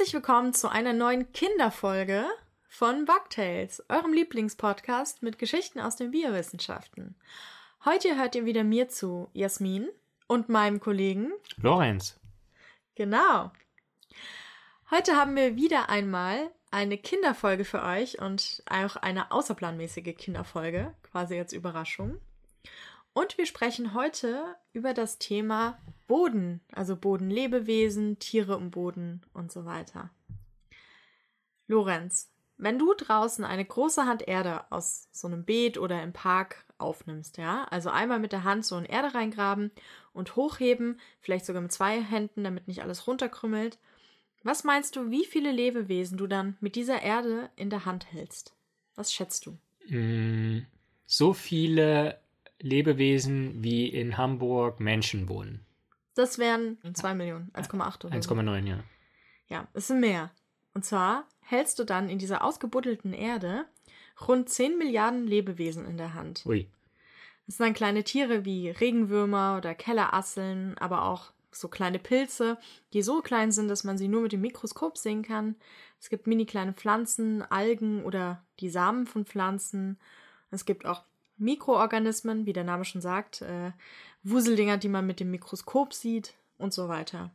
Herzlich 0.00 0.14
willkommen 0.14 0.54
zu 0.54 0.70
einer 0.70 0.94
neuen 0.94 1.30
Kinderfolge 1.34 2.24
von 2.66 3.04
Bugtails, 3.04 3.84
eurem 3.90 4.14
Lieblingspodcast 4.14 5.22
mit 5.22 5.38
Geschichten 5.38 5.78
aus 5.78 5.96
den 5.96 6.10
Biowissenschaften. 6.10 7.16
Heute 7.84 8.16
hört 8.16 8.34
ihr 8.34 8.46
wieder 8.46 8.64
mir 8.64 8.88
zu, 8.88 9.28
Jasmin 9.34 9.90
und 10.26 10.48
meinem 10.48 10.80
Kollegen 10.80 11.32
Lorenz. 11.58 12.18
Genau. 12.94 13.52
Heute 14.90 15.16
haben 15.16 15.36
wir 15.36 15.56
wieder 15.56 15.90
einmal 15.90 16.50
eine 16.70 16.96
Kinderfolge 16.96 17.66
für 17.66 17.82
euch 17.82 18.22
und 18.22 18.62
auch 18.70 18.96
eine 18.96 19.30
außerplanmäßige 19.32 20.16
Kinderfolge, 20.16 20.94
quasi 21.02 21.38
als 21.38 21.52
Überraschung. 21.52 22.18
Und 23.12 23.38
wir 23.38 23.46
sprechen 23.46 23.94
heute 23.94 24.56
über 24.72 24.94
das 24.94 25.18
Thema 25.18 25.78
Boden, 26.06 26.60
also 26.72 26.96
Bodenlebewesen, 26.96 28.18
Tiere 28.18 28.54
im 28.54 28.70
Boden 28.70 29.22
und 29.32 29.50
so 29.50 29.64
weiter. 29.64 30.10
Lorenz, 31.66 32.30
wenn 32.56 32.78
du 32.78 32.94
draußen 32.94 33.44
eine 33.44 33.64
große 33.64 34.04
Hand 34.04 34.26
Erde 34.26 34.70
aus 34.70 35.08
so 35.12 35.28
einem 35.28 35.44
Beet 35.44 35.78
oder 35.78 36.02
im 36.02 36.12
Park 36.12 36.64
aufnimmst, 36.78 37.38
ja, 37.38 37.64
also 37.64 37.90
einmal 37.90 38.18
mit 38.18 38.32
der 38.32 38.44
Hand 38.44 38.64
so 38.64 38.76
in 38.76 38.84
Erde 38.84 39.14
reingraben 39.14 39.70
und 40.12 40.36
hochheben, 40.36 41.00
vielleicht 41.20 41.46
sogar 41.46 41.62
mit 41.62 41.72
zwei 41.72 42.00
Händen, 42.00 42.44
damit 42.44 42.68
nicht 42.68 42.82
alles 42.82 43.06
runterkrümmelt. 43.06 43.78
Was 44.42 44.64
meinst 44.64 44.96
du, 44.96 45.10
wie 45.10 45.24
viele 45.24 45.52
Lebewesen 45.52 46.16
du 46.16 46.26
dann 46.26 46.56
mit 46.60 46.74
dieser 46.74 47.02
Erde 47.02 47.50
in 47.56 47.70
der 47.70 47.84
Hand 47.84 48.12
hältst? 48.12 48.54
Was 48.94 49.12
schätzt 49.12 49.46
du? 49.46 49.58
Mm, 49.88 50.66
so 51.06 51.32
viele 51.32 52.20
Lebewesen 52.60 53.62
wie 53.62 53.88
in 53.88 54.16
Hamburg 54.16 54.80
Menschen 54.80 55.28
wohnen. 55.28 55.64
Das 56.14 56.38
wären 56.38 56.78
2 56.92 57.14
Millionen, 57.14 57.50
1,8 57.52 58.04
oder 58.04 58.14
1,9, 58.14 58.66
ja. 58.66 58.78
Ja, 59.48 59.68
es 59.74 59.88
sind 59.88 60.00
mehr. 60.00 60.30
Und 60.74 60.84
zwar 60.84 61.26
hältst 61.40 61.78
du 61.78 61.84
dann 61.84 62.08
in 62.08 62.18
dieser 62.18 62.44
ausgebuddelten 62.44 63.12
Erde 63.12 63.64
rund 64.28 64.48
10 64.48 64.78
Milliarden 64.78 65.26
Lebewesen 65.26 65.86
in 65.86 65.96
der 65.96 66.14
Hand. 66.14 66.44
Ui. 66.46 66.68
Das 67.46 67.56
sind 67.56 67.66
dann 67.66 67.74
kleine 67.74 68.04
Tiere 68.04 68.44
wie 68.44 68.70
Regenwürmer 68.70 69.56
oder 69.56 69.74
Kellerasseln, 69.74 70.78
aber 70.78 71.04
auch 71.04 71.32
so 71.50 71.68
kleine 71.68 71.98
Pilze, 71.98 72.58
die 72.92 73.02
so 73.02 73.22
klein 73.22 73.50
sind, 73.50 73.68
dass 73.68 73.82
man 73.82 73.98
sie 73.98 74.06
nur 74.06 74.22
mit 74.22 74.32
dem 74.32 74.40
Mikroskop 74.40 74.96
sehen 74.96 75.22
kann. 75.22 75.56
Es 75.98 76.10
gibt 76.10 76.26
mini 76.26 76.46
kleine 76.46 76.72
Pflanzen, 76.72 77.42
Algen 77.42 78.04
oder 78.04 78.44
die 78.60 78.70
Samen 78.70 79.06
von 79.06 79.24
Pflanzen. 79.24 79.98
Es 80.52 80.64
gibt 80.64 80.86
auch 80.86 81.02
Mikroorganismen, 81.40 82.46
wie 82.46 82.52
der 82.52 82.64
Name 82.64 82.84
schon 82.84 83.00
sagt, 83.00 83.42
äh, 83.42 83.72
Wuseldinger, 84.22 84.76
die 84.76 84.88
man 84.88 85.06
mit 85.06 85.20
dem 85.20 85.30
Mikroskop 85.30 85.94
sieht 85.94 86.34
und 86.58 86.72
so 86.72 86.88
weiter. 86.88 87.30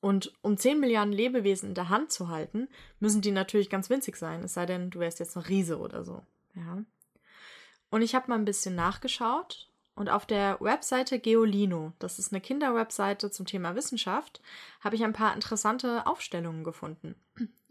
Und 0.00 0.32
um 0.42 0.56
10 0.56 0.80
Milliarden 0.80 1.12
Lebewesen 1.12 1.70
in 1.70 1.74
der 1.74 1.88
Hand 1.88 2.10
zu 2.10 2.28
halten, 2.28 2.68
müssen 3.00 3.22
die 3.22 3.30
natürlich 3.30 3.70
ganz 3.70 3.88
winzig 3.88 4.16
sein, 4.16 4.42
es 4.44 4.54
sei 4.54 4.66
denn, 4.66 4.90
du 4.90 4.98
wärst 4.98 5.18
jetzt 5.18 5.36
ein 5.36 5.42
Riese 5.44 5.78
oder 5.78 6.04
so. 6.04 6.22
Ja. 6.54 6.82
Und 7.90 8.02
ich 8.02 8.14
habe 8.14 8.28
mal 8.28 8.38
ein 8.38 8.44
bisschen 8.44 8.74
nachgeschaut 8.74 9.70
und 9.94 10.08
auf 10.10 10.26
der 10.26 10.60
Webseite 10.60 11.20
Geolino, 11.20 11.92
das 12.00 12.18
ist 12.18 12.32
eine 12.32 12.40
Kinderwebseite 12.40 13.30
zum 13.30 13.46
Thema 13.46 13.76
Wissenschaft, 13.76 14.42
habe 14.80 14.96
ich 14.96 15.04
ein 15.04 15.12
paar 15.12 15.34
interessante 15.34 16.06
Aufstellungen 16.06 16.64
gefunden. 16.64 17.14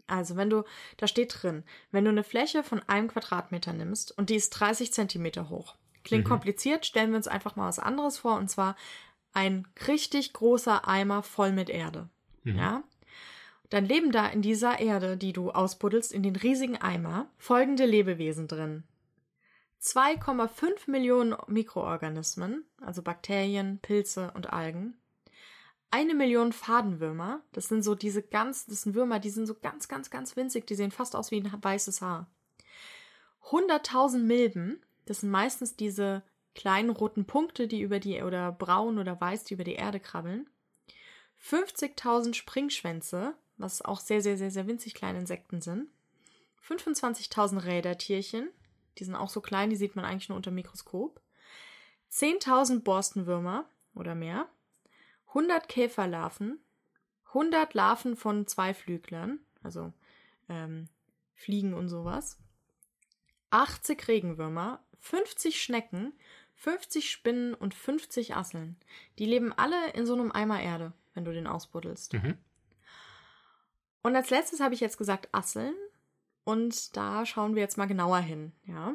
Also 0.06 0.36
wenn 0.36 0.50
du, 0.50 0.64
da 0.96 1.06
steht 1.06 1.42
drin, 1.42 1.64
wenn 1.90 2.04
du 2.04 2.10
eine 2.10 2.24
Fläche 2.24 2.62
von 2.62 2.82
einem 2.86 3.08
Quadratmeter 3.08 3.72
nimmst 3.72 4.16
und 4.16 4.30
die 4.30 4.36
ist 4.36 4.50
30 4.50 4.92
Zentimeter 4.92 5.48
hoch. 5.48 5.76
Klingt 6.04 6.24
mhm. 6.24 6.28
kompliziert, 6.28 6.84
stellen 6.84 7.10
wir 7.10 7.16
uns 7.16 7.28
einfach 7.28 7.56
mal 7.56 7.68
was 7.68 7.78
anderes 7.78 8.18
vor 8.18 8.36
und 8.36 8.50
zwar 8.50 8.76
ein 9.32 9.66
richtig 9.88 10.32
großer 10.32 10.86
Eimer 10.86 11.22
voll 11.22 11.52
mit 11.52 11.70
Erde. 11.70 12.08
Mhm. 12.44 12.56
Ja? 12.56 12.84
Dann 13.70 13.86
leben 13.86 14.12
da 14.12 14.26
in 14.26 14.42
dieser 14.42 14.78
Erde, 14.78 15.16
die 15.16 15.32
du 15.32 15.50
ausbuddelst, 15.50 16.12
in 16.12 16.22
den 16.22 16.36
riesigen 16.36 16.76
Eimer, 16.76 17.28
folgende 17.38 17.86
Lebewesen 17.86 18.46
drin. 18.46 18.84
2,5 19.82 20.90
Millionen 20.90 21.34
Mikroorganismen, 21.46 22.64
also 22.80 23.02
Bakterien, 23.02 23.80
Pilze 23.80 24.30
und 24.34 24.52
Algen, 24.52 24.96
eine 25.90 26.14
Million 26.14 26.52
Fadenwürmer. 26.52 27.42
Das 27.52 27.68
sind 27.68 27.82
so 27.82 27.94
diese 27.94 28.22
ganz, 28.22 28.66
das 28.66 28.82
sind 28.82 28.94
Würmer, 28.94 29.20
die 29.20 29.30
sind 29.30 29.46
so 29.46 29.54
ganz, 29.54 29.88
ganz, 29.88 30.10
ganz 30.10 30.36
winzig. 30.36 30.66
Die 30.66 30.74
sehen 30.74 30.90
fast 30.90 31.14
aus 31.14 31.30
wie 31.30 31.40
ein 31.40 31.62
weißes 31.62 32.00
Haar. 32.00 32.28
100.000 33.50 34.18
Milben. 34.18 34.82
Das 35.06 35.20
sind 35.20 35.30
meistens 35.30 35.76
diese 35.76 36.22
kleinen 36.54 36.90
roten 36.90 37.26
Punkte, 37.26 37.68
die 37.68 37.80
über 37.80 38.00
die, 38.00 38.22
oder 38.22 38.52
braun 38.52 38.98
oder 38.98 39.20
weiß, 39.20 39.44
die 39.44 39.54
über 39.54 39.64
die 39.64 39.74
Erde 39.74 40.00
krabbeln. 40.00 40.48
50.000 41.42 42.34
Springschwänze, 42.34 43.34
was 43.56 43.82
auch 43.82 44.00
sehr, 44.00 44.22
sehr, 44.22 44.38
sehr, 44.38 44.50
sehr 44.50 44.66
winzig 44.66 44.94
kleine 44.94 45.18
Insekten 45.18 45.60
sind. 45.60 45.88
25.000 46.66 47.64
Rädertierchen, 47.64 48.48
die 48.98 49.04
sind 49.04 49.14
auch 49.14 49.28
so 49.28 49.40
klein, 49.40 49.70
die 49.70 49.76
sieht 49.76 49.96
man 49.96 50.04
eigentlich 50.04 50.28
nur 50.28 50.36
unter 50.36 50.50
Mikroskop. 50.50 51.20
10.000 52.10 52.80
Borstenwürmer 52.80 53.68
oder 53.94 54.14
mehr. 54.14 54.48
100 55.34 55.68
Käferlarven, 55.68 56.60
100 57.28 57.74
Larven 57.74 58.16
von 58.16 58.46
Zweiflüglern, 58.46 59.40
also 59.62 59.92
ähm, 60.48 60.88
Fliegen 61.34 61.74
und 61.74 61.88
sowas, 61.88 62.38
80 63.50 64.06
Regenwürmer, 64.08 64.84
50 65.00 65.60
Schnecken, 65.60 66.12
50 66.54 67.10
Spinnen 67.10 67.54
und 67.54 67.74
50 67.74 68.36
Asseln. 68.36 68.76
Die 69.18 69.26
leben 69.26 69.52
alle 69.52 69.90
in 69.90 70.06
so 70.06 70.14
einem 70.14 70.30
Eimer 70.30 70.62
Erde, 70.62 70.92
wenn 71.14 71.24
du 71.24 71.32
den 71.32 71.46
ausbuddelst. 71.46 72.14
Mhm. 72.14 72.38
Und 74.02 74.14
als 74.14 74.30
letztes 74.30 74.60
habe 74.60 74.74
ich 74.74 74.80
jetzt 74.80 74.98
gesagt 74.98 75.28
Asseln. 75.32 75.74
Und 76.44 76.96
da 76.96 77.24
schauen 77.24 77.54
wir 77.54 77.62
jetzt 77.62 77.78
mal 77.78 77.86
genauer 77.86 78.18
hin, 78.18 78.52
ja. 78.66 78.94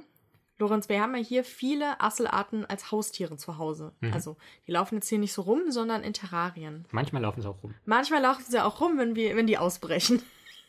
Lorenz, 0.59 0.89
wir 0.89 1.01
haben 1.01 1.15
ja 1.15 1.23
hier 1.23 1.43
viele 1.45 2.01
Asselarten 2.01 2.65
als 2.65 2.91
Haustiere 2.91 3.37
zu 3.37 3.57
Hause. 3.57 3.93
Mhm. 4.01 4.13
Also 4.13 4.37
die 4.67 4.73
laufen 4.73 4.95
jetzt 4.95 5.07
hier 5.07 5.17
nicht 5.17 5.33
so 5.33 5.43
rum, 5.43 5.71
sondern 5.71 6.03
in 6.03 6.13
Terrarien. 6.13 6.85
Manchmal 6.91 7.21
laufen 7.21 7.41
sie 7.41 7.49
auch 7.49 7.63
rum. 7.63 7.73
Manchmal 7.85 8.21
laufen 8.21 8.43
sie 8.45 8.63
auch 8.63 8.81
rum, 8.81 8.97
wenn, 8.97 9.15
wir, 9.15 9.35
wenn 9.37 9.47
die 9.47 9.57
ausbrechen. 9.57 10.21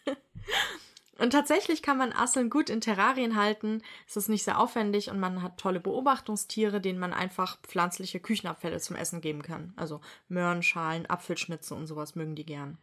und 1.19 1.31
tatsächlich 1.31 1.83
kann 1.83 1.99
man 1.99 2.13
Asseln 2.13 2.51
gut 2.51 2.71
in 2.71 2.81
Terrarien 2.81 3.35
halten. 3.35 3.83
Es 4.07 4.17
ist 4.17 4.29
nicht 4.29 4.45
sehr 4.45 4.61
aufwendig 4.61 5.11
und 5.11 5.19
man 5.19 5.43
hat 5.43 5.59
tolle 5.59 5.81
Beobachtungstiere, 5.81 6.81
denen 6.81 7.01
man 7.01 7.13
einfach 7.13 7.61
pflanzliche 7.63 8.21
Küchenabfälle 8.21 8.79
zum 8.79 8.95
Essen 8.95 9.21
geben 9.21 9.43
kann. 9.43 9.73
Also 9.75 10.01
Möhren, 10.29 10.63
Schalen, 10.63 11.07
Apfelschnitze 11.07 11.75
und 11.75 11.89
sowas 11.89 12.15
mögen 12.15 12.37
die 12.37 12.47
gern. 12.47 12.79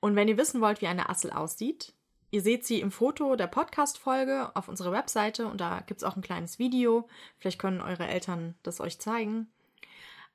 Und 0.00 0.14
wenn 0.14 0.28
ihr 0.28 0.38
wissen 0.38 0.60
wollt, 0.60 0.80
wie 0.80 0.86
eine 0.86 1.08
Assel 1.08 1.32
aussieht, 1.32 1.92
Ihr 2.30 2.42
seht 2.42 2.66
sie 2.66 2.80
im 2.80 2.90
Foto 2.90 3.36
der 3.36 3.46
Podcast-Folge 3.46 4.54
auf 4.54 4.68
unserer 4.68 4.92
Webseite 4.92 5.46
und 5.46 5.60
da 5.60 5.80
gibt's 5.86 6.04
auch 6.04 6.14
ein 6.14 6.22
kleines 6.22 6.58
Video. 6.58 7.08
Vielleicht 7.38 7.58
können 7.58 7.80
eure 7.80 8.06
Eltern 8.06 8.54
das 8.62 8.80
euch 8.80 8.98
zeigen. 8.98 9.48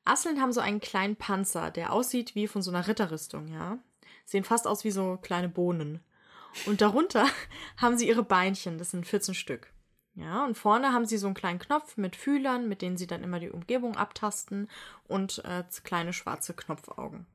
Asseln 0.04 0.42
haben 0.42 0.52
so 0.52 0.59
einen 0.59 0.80
kleinen 0.80 1.16
Panzer, 1.16 1.70
der 1.70 1.94
aussieht 1.94 2.34
wie 2.34 2.48
von 2.48 2.64
so 2.64 2.72
einer 2.72 2.88
Ritterrüstung, 2.88 3.48
ja. 3.48 3.78
Sehen 4.26 4.44
fast 4.44 4.66
aus 4.66 4.84
wie 4.84 4.92
so 4.92 5.18
kleine 5.22 5.50
Bohnen. 5.50 6.00
Und 6.66 6.81
darunter 6.81 7.28
haben 7.78 7.98
sie 7.98 8.08
ihre 8.08 8.24
Beinchen, 8.24 8.80
das 8.80 8.92
sind 8.92 9.06
14 9.06 9.36
Stück. 9.36 9.72
Ja, 10.16 10.46
und 10.46 10.58
vorne 10.58 10.94
haben 10.94 11.06
sie 11.06 11.18
so 11.18 11.28
einen 11.28 11.36
kleinen 11.36 11.60
Knopf 11.60 11.98
mit 11.98 12.16
Fühlern, 12.16 12.68
mit 12.68 12.81
denen 12.81 12.98
sie 12.98 13.07
dann 13.07 13.24
immer 13.24 13.39
die 13.39 13.50
Umgebung 13.50 13.96
abtasten 13.96 14.69
und 15.07 15.44
äh, 15.46 15.63
kleine 15.84 16.13
schwarze 16.13 16.54
Knopfaugen. 16.54 17.25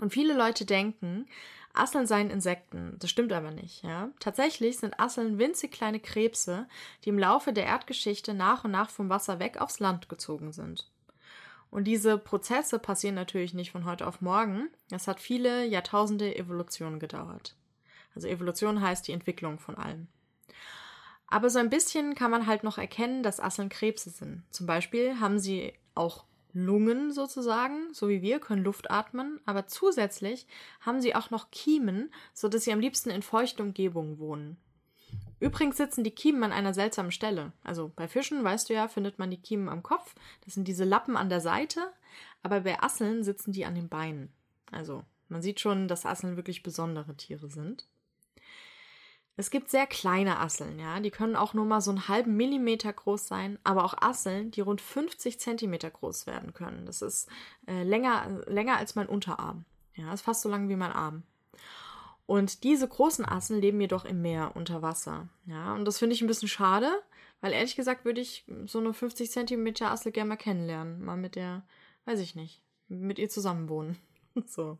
Und 0.00 0.12
viele 0.12 0.34
Leute 0.34 0.64
denken, 0.66 1.26
Asseln 1.74 2.06
seien 2.06 2.30
Insekten. 2.30 2.96
Das 3.00 3.10
stimmt 3.10 3.32
aber 3.32 3.50
nicht, 3.50 3.82
ja. 3.82 4.10
Tatsächlich 4.20 4.78
sind 4.78 4.98
Asseln 4.98 5.38
winzig 5.38 5.72
kleine 5.72 6.00
Krebse, 6.00 6.66
die 7.04 7.10
im 7.10 7.18
Laufe 7.18 7.52
der 7.52 7.66
Erdgeschichte 7.66 8.32
nach 8.32 8.64
und 8.64 8.70
nach 8.70 8.90
vom 8.90 9.10
Wasser 9.10 9.38
weg 9.40 9.60
aufs 9.60 9.80
Land 9.80 10.08
gezogen 10.08 10.52
sind. 10.52 10.88
Und 11.70 11.84
diese 11.84 12.16
Prozesse 12.16 12.78
passieren 12.78 13.16
natürlich 13.16 13.52
nicht 13.52 13.72
von 13.72 13.84
heute 13.84 14.06
auf 14.06 14.20
morgen. 14.20 14.68
Es 14.92 15.08
hat 15.08 15.18
viele 15.18 15.66
Jahrtausende 15.66 16.36
Evolution 16.36 17.00
gedauert. 17.00 17.56
Also 18.14 18.28
Evolution 18.28 18.80
heißt 18.80 19.08
die 19.08 19.12
Entwicklung 19.12 19.58
von 19.58 19.76
allem. 19.76 20.06
Aber 21.26 21.50
so 21.50 21.58
ein 21.58 21.70
bisschen 21.70 22.14
kann 22.14 22.30
man 22.30 22.46
halt 22.46 22.62
noch 22.62 22.78
erkennen, 22.78 23.24
dass 23.24 23.40
Asseln 23.40 23.68
Krebse 23.68 24.10
sind. 24.10 24.44
Zum 24.50 24.66
Beispiel 24.66 25.18
haben 25.18 25.40
sie 25.40 25.72
auch 25.96 26.24
Lungen 26.54 27.12
sozusagen, 27.12 27.92
so 27.92 28.08
wie 28.08 28.22
wir, 28.22 28.38
können 28.38 28.64
Luft 28.64 28.90
atmen, 28.90 29.40
aber 29.44 29.66
zusätzlich 29.66 30.46
haben 30.80 31.00
sie 31.00 31.14
auch 31.14 31.30
noch 31.30 31.50
Kiemen, 31.50 32.12
so 32.32 32.48
dass 32.48 32.64
sie 32.64 32.72
am 32.72 32.80
liebsten 32.80 33.10
in 33.10 33.22
feuchten 33.22 33.62
Umgebungen 33.62 34.18
wohnen. 34.18 34.56
Übrigens 35.40 35.76
sitzen 35.76 36.04
die 36.04 36.12
Kiemen 36.12 36.44
an 36.44 36.52
einer 36.52 36.72
seltsamen 36.72 37.12
Stelle. 37.12 37.52
Also 37.64 37.92
bei 37.94 38.08
Fischen, 38.08 38.42
weißt 38.42 38.68
du 38.68 38.74
ja, 38.74 38.88
findet 38.88 39.18
man 39.18 39.30
die 39.30 39.40
Kiemen 39.40 39.68
am 39.68 39.82
Kopf. 39.82 40.14
Das 40.44 40.54
sind 40.54 40.68
diese 40.68 40.84
Lappen 40.84 41.16
an 41.16 41.28
der 41.28 41.40
Seite. 41.40 41.92
Aber 42.42 42.60
bei 42.60 42.80
Asseln 42.80 43.24
sitzen 43.24 43.52
die 43.52 43.64
an 43.64 43.74
den 43.74 43.88
Beinen. 43.88 44.32
Also 44.70 45.04
man 45.28 45.42
sieht 45.42 45.60
schon, 45.60 45.88
dass 45.88 46.06
Asseln 46.06 46.36
wirklich 46.36 46.62
besondere 46.62 47.16
Tiere 47.16 47.50
sind. 47.50 47.86
Es 49.36 49.50
gibt 49.50 49.68
sehr 49.68 49.86
kleine 49.86 50.38
Asseln, 50.38 50.78
ja, 50.78 51.00
die 51.00 51.10
können 51.10 51.34
auch 51.34 51.54
nur 51.54 51.64
mal 51.64 51.80
so 51.80 51.90
einen 51.90 52.06
halben 52.06 52.36
Millimeter 52.36 52.92
groß 52.92 53.26
sein, 53.26 53.58
aber 53.64 53.84
auch 53.84 53.94
Asseln, 54.00 54.52
die 54.52 54.60
rund 54.60 54.80
50 54.80 55.40
Zentimeter 55.40 55.90
groß 55.90 56.26
werden 56.28 56.54
können. 56.54 56.86
Das 56.86 57.02
ist 57.02 57.28
äh, 57.66 57.82
länger, 57.82 58.42
länger 58.46 58.76
als 58.76 58.94
mein 58.94 59.08
Unterarm. 59.08 59.64
Ja, 59.96 60.12
ist 60.12 60.22
fast 60.22 60.42
so 60.42 60.48
lang 60.48 60.68
wie 60.68 60.76
mein 60.76 60.92
Arm. 60.92 61.24
Und 62.26 62.64
diese 62.64 62.88
großen 62.88 63.26
Asseln 63.26 63.60
leben 63.60 63.80
jedoch 63.80 64.04
im 64.04 64.22
Meer 64.22 64.52
unter 64.54 64.82
Wasser. 64.82 65.28
Ja, 65.46 65.74
und 65.74 65.84
das 65.84 65.98
finde 65.98 66.14
ich 66.14 66.22
ein 66.22 66.26
bisschen 66.26 66.48
schade, 66.48 66.90
weil 67.40 67.52
ehrlich 67.52 67.76
gesagt 67.76 68.04
würde 68.04 68.20
ich 68.20 68.44
so 68.66 68.78
eine 68.78 68.94
50 68.94 69.30
Zentimeter 69.30 69.90
Assel 69.90 70.12
gerne 70.12 70.30
mal 70.30 70.36
kennenlernen. 70.36 71.04
Mal 71.04 71.16
mit 71.16 71.34
der, 71.34 71.66
weiß 72.06 72.20
ich 72.20 72.34
nicht, 72.34 72.62
mit 72.88 73.18
ihr 73.18 73.28
zusammenwohnen. 73.28 73.98
so. 74.46 74.78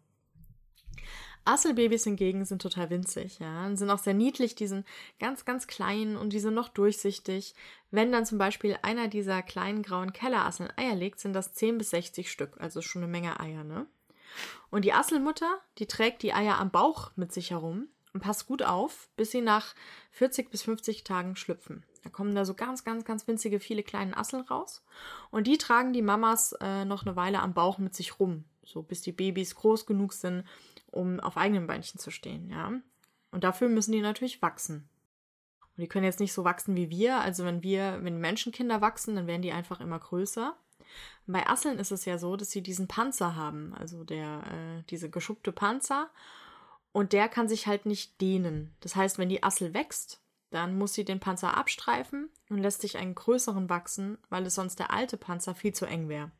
Asselbabys 1.44 2.04
hingegen 2.04 2.44
sind 2.44 2.62
total 2.62 2.90
winzig, 2.90 3.38
ja, 3.38 3.66
und 3.66 3.76
sind 3.76 3.90
auch 3.90 3.98
sehr 3.98 4.14
niedlich, 4.14 4.54
die 4.54 4.66
sind 4.66 4.86
ganz, 5.18 5.44
ganz 5.44 5.66
klein 5.66 6.16
und 6.16 6.32
die 6.32 6.40
sind 6.40 6.54
noch 6.54 6.68
durchsichtig. 6.68 7.54
Wenn 7.90 8.12
dann 8.12 8.26
zum 8.26 8.38
Beispiel 8.38 8.78
einer 8.82 9.08
dieser 9.08 9.42
kleinen 9.42 9.82
grauen 9.82 10.12
Kellerasseln 10.12 10.72
Eier 10.76 10.94
legt, 10.94 11.20
sind 11.20 11.34
das 11.34 11.52
10 11.52 11.78
bis 11.78 11.90
60 11.90 12.30
Stück, 12.30 12.56
also 12.58 12.80
schon 12.80 13.02
eine 13.02 13.10
Menge 13.10 13.40
Eier, 13.40 13.64
ne? 13.64 13.86
Und 14.70 14.84
die 14.84 14.92
Asselmutter, 14.92 15.60
die 15.78 15.86
trägt 15.86 16.22
die 16.22 16.32
Eier 16.32 16.58
am 16.58 16.70
Bauch 16.70 17.12
mit 17.14 17.32
sich 17.32 17.50
herum 17.50 17.88
und 18.12 18.20
passt 18.20 18.46
gut 18.46 18.62
auf, 18.62 19.08
bis 19.16 19.30
sie 19.30 19.40
nach 19.40 19.74
40 20.12 20.50
bis 20.50 20.62
50 20.62 21.04
Tagen 21.04 21.36
schlüpfen. 21.36 21.84
Da 22.02 22.10
kommen 22.10 22.34
da 22.34 22.44
so 22.44 22.54
ganz, 22.54 22.84
ganz, 22.84 23.04
ganz 23.04 23.26
winzige, 23.26 23.60
viele 23.60 23.82
kleine 23.82 24.16
Asseln 24.16 24.42
raus. 24.42 24.84
Und 25.30 25.46
die 25.46 25.58
tragen 25.58 25.92
die 25.92 26.02
Mamas 26.02 26.52
äh, 26.60 26.84
noch 26.84 27.04
eine 27.04 27.16
Weile 27.16 27.40
am 27.40 27.54
Bauch 27.54 27.78
mit 27.78 27.94
sich 27.94 28.20
rum, 28.20 28.44
so 28.62 28.82
bis 28.82 29.00
die 29.00 29.12
Babys 29.12 29.54
groß 29.54 29.86
genug 29.86 30.12
sind, 30.12 30.44
um 30.94 31.20
auf 31.20 31.36
eigenen 31.36 31.66
Beinchen 31.66 31.98
zu 31.98 32.10
stehen, 32.10 32.48
ja. 32.50 32.72
Und 33.30 33.44
dafür 33.44 33.68
müssen 33.68 33.92
die 33.92 34.00
natürlich 34.00 34.42
wachsen. 34.42 34.88
Und 35.76 35.80
die 35.80 35.88
können 35.88 36.04
jetzt 36.04 36.20
nicht 36.20 36.32
so 36.32 36.44
wachsen 36.44 36.76
wie 36.76 36.88
wir. 36.88 37.20
Also 37.20 37.44
wenn 37.44 37.62
wir, 37.64 37.98
wenn 38.02 38.18
Menschenkinder 38.18 38.80
wachsen, 38.80 39.16
dann 39.16 39.26
werden 39.26 39.42
die 39.42 39.52
einfach 39.52 39.80
immer 39.80 39.98
größer. 39.98 40.56
Bei 41.26 41.46
Asseln 41.48 41.78
ist 41.78 41.90
es 41.90 42.04
ja 42.04 42.16
so, 42.18 42.36
dass 42.36 42.50
sie 42.50 42.62
diesen 42.62 42.86
Panzer 42.86 43.34
haben, 43.34 43.74
also 43.74 44.04
der, 44.04 44.42
äh, 44.46 44.82
diese 44.90 45.10
geschuppte 45.10 45.50
Panzer. 45.50 46.10
Und 46.92 47.12
der 47.12 47.28
kann 47.28 47.48
sich 47.48 47.66
halt 47.66 47.86
nicht 47.86 48.20
dehnen. 48.20 48.72
Das 48.80 48.94
heißt, 48.94 49.18
wenn 49.18 49.28
die 49.28 49.42
Assel 49.42 49.74
wächst, 49.74 50.20
dann 50.50 50.78
muss 50.78 50.94
sie 50.94 51.04
den 51.04 51.18
Panzer 51.18 51.56
abstreifen 51.56 52.30
und 52.48 52.58
lässt 52.58 52.82
sich 52.82 52.96
einen 52.98 53.16
größeren 53.16 53.68
wachsen, 53.68 54.18
weil 54.28 54.46
es 54.46 54.54
sonst 54.54 54.78
der 54.78 54.92
alte 54.92 55.16
Panzer 55.16 55.56
viel 55.56 55.74
zu 55.74 55.86
eng 55.86 56.08
wäre. 56.08 56.30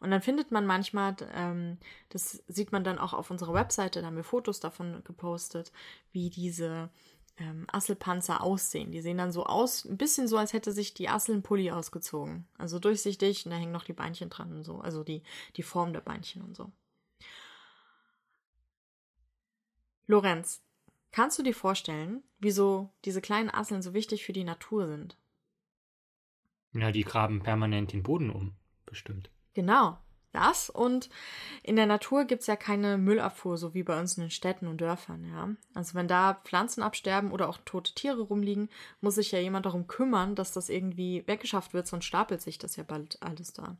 Und 0.00 0.10
dann 0.10 0.22
findet 0.22 0.50
man 0.50 0.66
manchmal, 0.66 1.16
ähm, 1.34 1.78
das 2.08 2.42
sieht 2.48 2.72
man 2.72 2.84
dann 2.84 2.98
auch 2.98 3.12
auf 3.12 3.30
unserer 3.30 3.54
Webseite, 3.54 4.00
da 4.00 4.06
haben 4.06 4.16
wir 4.16 4.24
Fotos 4.24 4.60
davon 4.60 5.02
gepostet, 5.04 5.72
wie 6.12 6.30
diese 6.30 6.90
ähm, 7.36 7.66
Asselpanzer 7.72 8.42
aussehen. 8.42 8.92
Die 8.92 9.00
sehen 9.00 9.18
dann 9.18 9.32
so 9.32 9.44
aus, 9.44 9.84
ein 9.84 9.96
bisschen 9.96 10.28
so, 10.28 10.36
als 10.36 10.52
hätte 10.52 10.72
sich 10.72 10.94
die 10.94 11.08
Assel 11.08 11.34
einen 11.34 11.42
Pulli 11.42 11.70
ausgezogen. 11.70 12.46
Also 12.58 12.78
durchsichtig 12.78 13.44
und 13.44 13.50
da 13.50 13.56
hängen 13.56 13.72
noch 13.72 13.84
die 13.84 13.92
Beinchen 13.92 14.30
dran 14.30 14.52
und 14.52 14.64
so. 14.64 14.80
Also 14.80 15.04
die, 15.04 15.22
die 15.56 15.62
Form 15.62 15.92
der 15.92 16.00
Beinchen 16.00 16.42
und 16.42 16.56
so. 16.56 16.70
Lorenz, 20.06 20.62
kannst 21.12 21.38
du 21.38 21.42
dir 21.42 21.54
vorstellen, 21.54 22.22
wieso 22.38 22.90
diese 23.04 23.22
kleinen 23.22 23.50
Asseln 23.50 23.82
so 23.82 23.94
wichtig 23.94 24.24
für 24.24 24.32
die 24.34 24.44
Natur 24.44 24.86
sind? 24.86 25.16
Ja, 26.72 26.92
die 26.92 27.04
graben 27.04 27.42
permanent 27.42 27.92
den 27.92 28.02
Boden 28.02 28.30
um, 28.30 28.54
bestimmt. 28.84 29.30
Genau, 29.54 29.96
das. 30.32 30.68
Und 30.68 31.08
in 31.62 31.76
der 31.76 31.86
Natur 31.86 32.24
gibt 32.24 32.42
es 32.42 32.46
ja 32.46 32.56
keine 32.56 32.98
Müllabfuhr, 32.98 33.56
so 33.56 33.72
wie 33.72 33.82
bei 33.82 33.98
uns 33.98 34.16
in 34.16 34.24
den 34.24 34.30
Städten 34.30 34.66
und 34.66 34.80
Dörfern, 34.80 35.24
ja. 35.24 35.48
Also 35.74 35.94
wenn 35.94 36.08
da 36.08 36.34
Pflanzen 36.44 36.82
absterben 36.82 37.32
oder 37.32 37.48
auch 37.48 37.58
tote 37.64 37.94
Tiere 37.94 38.20
rumliegen, 38.22 38.68
muss 39.00 39.14
sich 39.14 39.32
ja 39.32 39.38
jemand 39.38 39.66
darum 39.66 39.86
kümmern, 39.86 40.34
dass 40.34 40.52
das 40.52 40.68
irgendwie 40.68 41.22
weggeschafft 41.26 41.72
wird, 41.72 41.86
sonst 41.86 42.04
stapelt 42.04 42.42
sich 42.42 42.58
das 42.58 42.76
ja 42.76 42.82
bald 42.82 43.22
alles 43.22 43.52
da. 43.52 43.76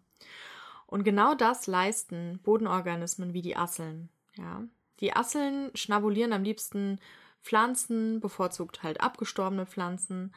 Und 0.87 1.05
genau 1.05 1.35
das 1.35 1.67
leisten 1.67 2.38
Bodenorganismen 2.43 3.32
wie 3.32 3.43
die 3.43 3.56
Asseln, 3.56 4.09
ja. 4.37 4.62
Die 5.00 5.15
Asseln 5.15 5.70
schnabulieren 5.75 6.32
am 6.32 6.44
liebsten 6.44 7.00
Pflanzen, 7.43 8.20
bevorzugt 8.20 8.82
halt 8.82 9.00
abgestorbene 9.00 9.67
Pflanzen 9.67 10.32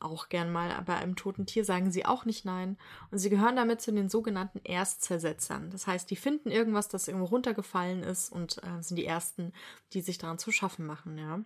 auch 0.00 0.28
gern 0.28 0.50
mal, 0.50 0.72
aber 0.72 0.96
einem 0.96 1.16
toten 1.16 1.46
Tier 1.46 1.64
sagen 1.64 1.90
sie 1.90 2.06
auch 2.06 2.24
nicht 2.24 2.44
nein. 2.44 2.76
Und 3.10 3.18
sie 3.18 3.30
gehören 3.30 3.56
damit 3.56 3.80
zu 3.80 3.92
den 3.92 4.08
sogenannten 4.08 4.60
Erstzersetzern. 4.64 5.70
Das 5.70 5.86
heißt, 5.86 6.10
die 6.10 6.16
finden 6.16 6.50
irgendwas, 6.50 6.88
das 6.88 7.08
irgendwo 7.08 7.26
runtergefallen 7.26 8.02
ist 8.02 8.32
und 8.32 8.62
äh, 8.64 8.82
sind 8.82 8.96
die 8.96 9.06
Ersten, 9.06 9.52
die 9.92 10.00
sich 10.00 10.18
daran 10.18 10.38
zu 10.38 10.50
schaffen 10.50 10.86
machen, 10.86 11.18
ja. 11.18 11.40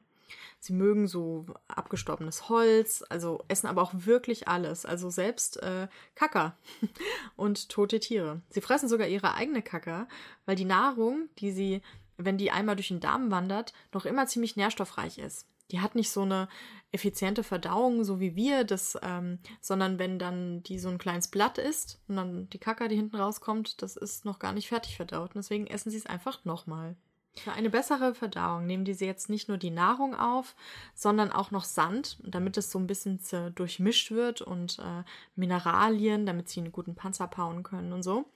Sie 0.58 0.72
mögen 0.72 1.06
so 1.06 1.44
abgestorbenes 1.68 2.48
Holz, 2.48 3.04
also 3.10 3.44
essen 3.48 3.66
aber 3.66 3.82
auch 3.82 3.92
wirklich 3.94 4.48
alles, 4.48 4.86
also 4.86 5.10
selbst 5.10 5.62
äh, 5.62 5.88
Kacker 6.14 6.56
und 7.36 7.68
tote 7.68 8.00
Tiere. 8.00 8.40
Sie 8.48 8.62
fressen 8.62 8.88
sogar 8.88 9.06
ihre 9.06 9.34
eigene 9.34 9.60
Kacker, 9.62 10.08
weil 10.46 10.56
die 10.56 10.64
Nahrung, 10.64 11.28
die 11.38 11.52
sie, 11.52 11.82
wenn 12.16 12.38
die 12.38 12.50
einmal 12.50 12.76
durch 12.76 12.88
den 12.88 13.00
Darm 13.00 13.30
wandert, 13.30 13.74
noch 13.92 14.06
immer 14.06 14.26
ziemlich 14.26 14.56
nährstoffreich 14.56 15.18
ist 15.18 15.46
die 15.70 15.80
hat 15.80 15.94
nicht 15.94 16.10
so 16.10 16.22
eine 16.22 16.48
effiziente 16.92 17.42
Verdauung, 17.42 18.04
so 18.04 18.20
wie 18.20 18.36
wir, 18.36 18.64
das, 18.64 18.96
ähm, 19.02 19.38
sondern 19.60 19.98
wenn 19.98 20.18
dann 20.18 20.62
die 20.62 20.78
so 20.78 20.88
ein 20.88 20.98
kleines 20.98 21.28
Blatt 21.28 21.58
ist 21.58 22.00
und 22.06 22.16
dann 22.16 22.48
die 22.50 22.58
Kacke, 22.58 22.88
die 22.88 22.96
hinten 22.96 23.16
rauskommt, 23.16 23.82
das 23.82 23.96
ist 23.96 24.24
noch 24.24 24.38
gar 24.38 24.52
nicht 24.52 24.68
fertig 24.68 24.96
verdaut. 24.96 25.30
Und 25.30 25.36
deswegen 25.36 25.66
essen 25.66 25.90
sie 25.90 25.96
es 25.96 26.06
einfach 26.06 26.44
nochmal. 26.44 26.96
Für 27.36 27.52
eine 27.52 27.68
bessere 27.68 28.14
Verdauung 28.14 28.64
nehmen 28.64 28.84
diese 28.84 29.06
jetzt 29.06 29.28
nicht 29.28 29.48
nur 29.48 29.58
die 29.58 29.72
Nahrung 29.72 30.14
auf, 30.14 30.54
sondern 30.94 31.32
auch 31.32 31.50
noch 31.50 31.64
Sand, 31.64 32.18
damit 32.22 32.56
es 32.56 32.70
so 32.70 32.78
ein 32.78 32.86
bisschen 32.86 33.18
durchmischt 33.56 34.12
wird 34.12 34.40
und 34.40 34.78
äh, 34.78 35.02
Mineralien, 35.34 36.26
damit 36.26 36.48
sie 36.48 36.60
einen 36.60 36.70
guten 36.70 36.94
Panzer 36.94 37.26
bauen 37.26 37.64
können 37.64 37.92
und 37.92 38.04
so, 38.04 38.26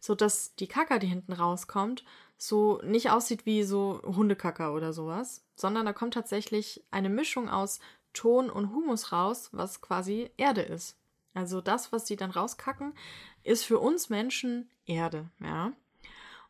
so 0.00 0.16
dass 0.16 0.56
die 0.56 0.66
Kacke, 0.66 0.98
die 0.98 1.06
hinten 1.06 1.34
rauskommt, 1.34 2.04
so 2.38 2.80
nicht 2.84 3.10
aussieht 3.10 3.44
wie 3.44 3.64
so 3.64 4.00
Hundekacker 4.04 4.72
oder 4.72 4.92
sowas, 4.92 5.44
sondern 5.56 5.84
da 5.84 5.92
kommt 5.92 6.14
tatsächlich 6.14 6.84
eine 6.90 7.08
Mischung 7.08 7.50
aus 7.50 7.80
Ton 8.14 8.48
und 8.48 8.72
Humus 8.72 9.12
raus, 9.12 9.50
was 9.52 9.80
quasi 9.80 10.30
Erde 10.36 10.62
ist. 10.62 10.96
Also 11.34 11.60
das, 11.60 11.92
was 11.92 12.06
sie 12.06 12.16
dann 12.16 12.30
rauskacken, 12.30 12.94
ist 13.42 13.64
für 13.64 13.78
uns 13.78 14.08
Menschen 14.08 14.70
Erde, 14.86 15.28
ja. 15.40 15.72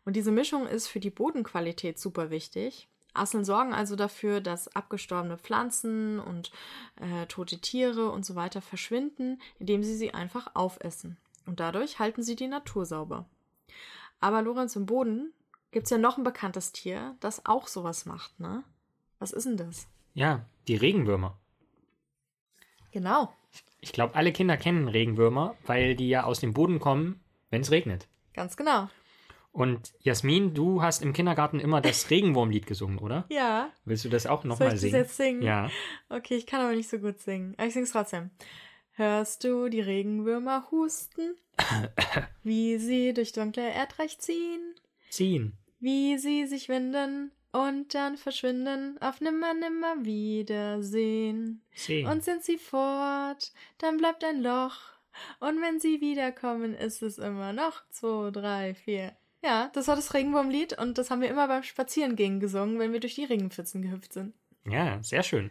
Und 0.05 0.15
diese 0.15 0.31
Mischung 0.31 0.67
ist 0.67 0.87
für 0.87 1.01
die 1.01 1.11
Bodenqualität 1.11 1.99
super 1.99 2.31
wichtig. 2.31 2.89
Asseln 3.15 3.45
sorgen 3.45 3.75
also 3.75 3.97
dafür, 3.97 4.41
dass 4.41 4.75
abgestorbene 4.75 5.39
Pflanzen 5.39 6.21
und 6.21 6.53
äh, 6.97 7.27
tote 7.27 7.59
Tiere 7.59 8.11
und 8.11 8.25
so 8.25 8.35
weiter 8.35 8.63
verschwinden, 8.63 9.41
indem 9.59 9.83
sie 9.83 9.97
sie 9.97 10.15
einfach 10.15 10.55
aufessen. 10.55 11.17
Und 11.47 11.61
dadurch 11.61 11.99
halten 11.99 12.23
sie 12.23 12.37
die 12.37 12.47
Natur 12.47 12.87
sauber. 12.87 13.27
Aber 14.21 14.43
Lorenz 14.43 14.77
im 14.77 14.87
Boden 14.87 15.33
gibt 15.71 15.85
es 15.85 15.91
ja 15.91 15.99
noch 15.99 16.19
ein 16.19 16.25
bekanntes 16.25 16.73
Tier, 16.73 17.17
das 17.21 17.47
auch 17.47 17.69
sowas 17.69 18.07
macht, 18.07 18.39
ne? 18.41 18.65
Was 19.19 19.33
ist 19.33 19.45
denn 19.45 19.57
das? 19.57 19.89
Ja, 20.15 20.45
die 20.69 20.77
Regenwürmer. 20.77 21.39
Genau. 22.93 23.33
Ich 23.81 23.93
glaube, 23.93 24.15
alle 24.15 24.33
Kinder 24.33 24.57
kennen 24.57 24.89
Regenwürmer, 24.89 25.57
weil 25.67 25.95
die 25.95 26.09
ja 26.09 26.25
aus 26.25 26.41
dem 26.41 26.55
Boden 26.55 26.79
kommen, 26.81 27.21
wenn 27.51 27.63
es 27.63 27.71
regnet. 27.71 28.09
Ganz 28.35 28.57
genau. 28.57 28.89
Und 29.53 29.93
Jasmin, 30.01 30.55
du 30.55 30.83
hast 30.83 31.03
im 31.03 31.13
Kindergarten 31.13 31.59
immer 31.59 31.81
das 31.81 32.11
Regenwurmlied 32.11 32.67
gesungen, 32.67 32.99
oder? 32.99 33.25
Ja. 33.29 33.71
Willst 33.85 34.05
du 34.05 34.09
das 34.09 34.27
auch 34.27 34.45
nochmal 34.45 34.77
singen? 34.77 34.79
Soll 34.79 34.87
ich 34.87 34.93
das 34.93 35.01
jetzt 35.01 35.17
singen? 35.17 35.43
Ja. 35.43 35.71
Okay, 36.09 36.37
ich 36.37 36.47
kann 36.47 36.61
aber 36.61 36.75
nicht 36.75 36.89
so 36.89 36.99
gut 36.99 37.19
singen. 37.19 37.55
Aber 37.57 37.67
ich 37.67 37.75
sing's 37.75 37.93
trotzdem. 37.93 38.31
Hörst 38.93 39.45
du 39.45 39.69
die 39.69 39.81
Regenwürmer 39.81 40.69
husten? 40.71 41.37
wie 42.43 42.79
sie 42.79 43.13
durch 43.15 43.33
dunkle 43.33 43.69
Erdreich 43.69 44.19
ziehen? 44.19 44.75
Ziehen. 45.11 45.57
Wie 45.81 46.19
sie 46.19 46.47
sich 46.47 46.69
winden 46.69 47.33
und 47.53 47.95
dann 47.95 48.17
verschwinden 48.17 48.99
auf 49.01 49.21
nimmer, 49.21 49.55
nimmer 49.55 50.05
Wiedersehen. 50.05 51.63
Sehen. 51.75 52.07
Und 52.07 52.25
sind 52.25 52.43
sie 52.45 52.59
fort, 52.59 53.53
dann 53.79 53.97
bleibt 53.97 54.25
ein 54.25 54.43
Loch. 54.43 54.79
Und 55.41 55.61
wenn 55.61 55.81
sie 55.81 56.01
wiederkommen, 56.01 56.75
ist 56.75 57.03
es 57.03 57.19
immer 57.19 57.53
noch 57.53 57.83
zwei, 57.91 58.31
drei, 58.31 58.75
vier. 58.75 59.17
Ja, 59.43 59.71
das 59.73 59.87
war 59.89 59.97
das 59.97 60.15
Regenwurmlied 60.15 60.79
und 60.79 60.99
das 60.99 61.11
haben 61.11 61.21
wir 61.21 61.31
immer 61.31 61.49
beim 61.49 61.63
Spazierengehen 61.63 62.41
gesungen, 62.41 62.79
wenn 62.79 62.93
wir 62.93 63.01
durch 63.01 63.15
die 63.15 63.25
Regenpfützen 63.25 63.83
gehüpft 63.83 64.13
sind. 64.13 64.35
Ja, 64.67 65.03
sehr 65.03 65.23
schön. 65.23 65.51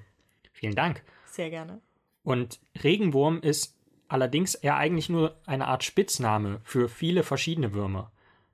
Vielen 0.52 0.76
Dank. 0.76 1.04
Sehr 1.26 1.50
gerne. 1.50 1.82
Und 2.24 2.60
Regenwurm 2.84 3.40
ist 3.40 3.78
allerdings 4.10 4.56
eher 4.56 4.76
eigentlich 4.76 5.10
nur 5.10 5.40
eine 5.46 5.68
Art 5.68 5.84
Spitzname 5.84 6.60
für 6.64 6.90
viele 6.90 7.24
verschiedene 7.24 7.74
Würmer. 7.74 8.12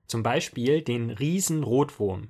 Zum 0.08 0.24
Beispiel 0.24 0.82
den 0.82 1.10
Riesenrotwurm. 1.10 2.30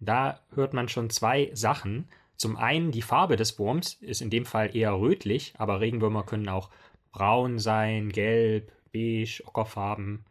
Da 0.00 0.40
hört 0.54 0.74
man 0.74 0.88
schon 0.88 1.10
zwei 1.10 1.50
Sachen. 1.54 2.08
Zum 2.36 2.56
einen 2.56 2.90
die 2.90 3.02
Farbe 3.02 3.36
des 3.36 3.58
Wurms 3.58 3.94
ist 4.00 4.20
in 4.20 4.30
dem 4.30 4.44
Fall 4.44 4.74
eher 4.74 4.98
rötlich, 4.98 5.54
aber 5.58 5.80
Regenwürmer 5.80 6.24
können 6.24 6.48
auch 6.48 6.70
braun 7.12 7.58
sein, 7.58 8.10
gelb, 8.10 8.72
beige, 8.92 9.42
ockerfarben. 9.46 10.24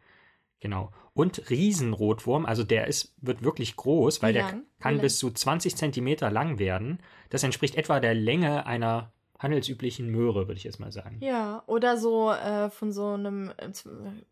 Genau. 0.60 0.92
Und 1.14 1.50
Riesenrotwurm, 1.50 2.44
also 2.46 2.64
der 2.64 2.86
ist, 2.88 3.14
wird 3.20 3.42
wirklich 3.42 3.76
groß, 3.76 4.22
weil 4.22 4.32
der 4.32 4.60
kann 4.80 5.00
bis 5.00 5.18
zu 5.18 5.30
20 5.30 5.76
Zentimeter 5.76 6.30
lang 6.30 6.58
werden. 6.58 6.98
Das 7.30 7.42
entspricht 7.42 7.76
etwa 7.76 8.00
der 8.00 8.14
Länge 8.14 8.66
einer 8.66 9.12
handelsüblichen 9.38 10.08
Möhre, 10.08 10.48
würde 10.48 10.54
ich 10.54 10.64
jetzt 10.64 10.80
mal 10.80 10.90
sagen. 10.90 11.18
Ja, 11.20 11.62
oder 11.66 11.96
so 11.96 12.32
äh, 12.32 12.70
von 12.70 12.92
so 12.92 13.08
einem 13.08 13.50
äh, 13.58 13.70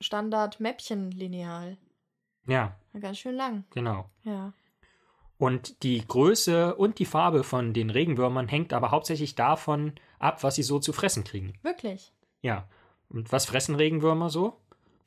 Standard-Mäppchen-Lineal. 0.01 1.77
Ja. 2.47 2.77
Ganz 3.01 3.19
schön 3.19 3.37
lang. 3.37 3.65
Genau. 3.71 4.11
Ja. 4.25 4.53
Und 5.39 5.83
die 5.83 6.07
Größe 6.07 6.77
und 6.77 6.99
die 6.99 7.05
Farbe 7.05 7.43
von 7.43 7.73
den 7.73 7.91
Regenwürmern 7.91 8.49
hängt 8.49 8.73
aber 8.73 8.91
hauptsächlich 8.91 9.35
davon 9.35 9.95
ab, 10.19 10.43
was 10.45 10.55
sie 10.55 10.63
so 10.63 10.79
zu 10.79 10.93
fressen 10.93 11.25
kriegen. 11.25 11.55
Wirklich? 11.63 12.13
Ja. 12.43 12.69
Und 13.09 13.33
was 13.33 13.47
fressen 13.47 13.75
Regenwürmer 13.75 14.31
so? 14.31 14.57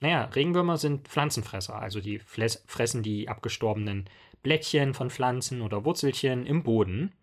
Naja, 0.01 0.25
Regenwürmer 0.25 0.77
sind 0.77 1.07
Pflanzenfresser, 1.07 1.81
also 1.81 2.01
die 2.01 2.19
fressen 2.19 3.01
die 3.01 3.29
abgestorbenen 3.29 4.09
Blättchen 4.43 4.93
von 4.93 5.09
Pflanzen 5.09 5.61
oder 5.61 5.85
Wurzelchen 5.85 6.45
im 6.45 6.63
Boden. 6.63 7.13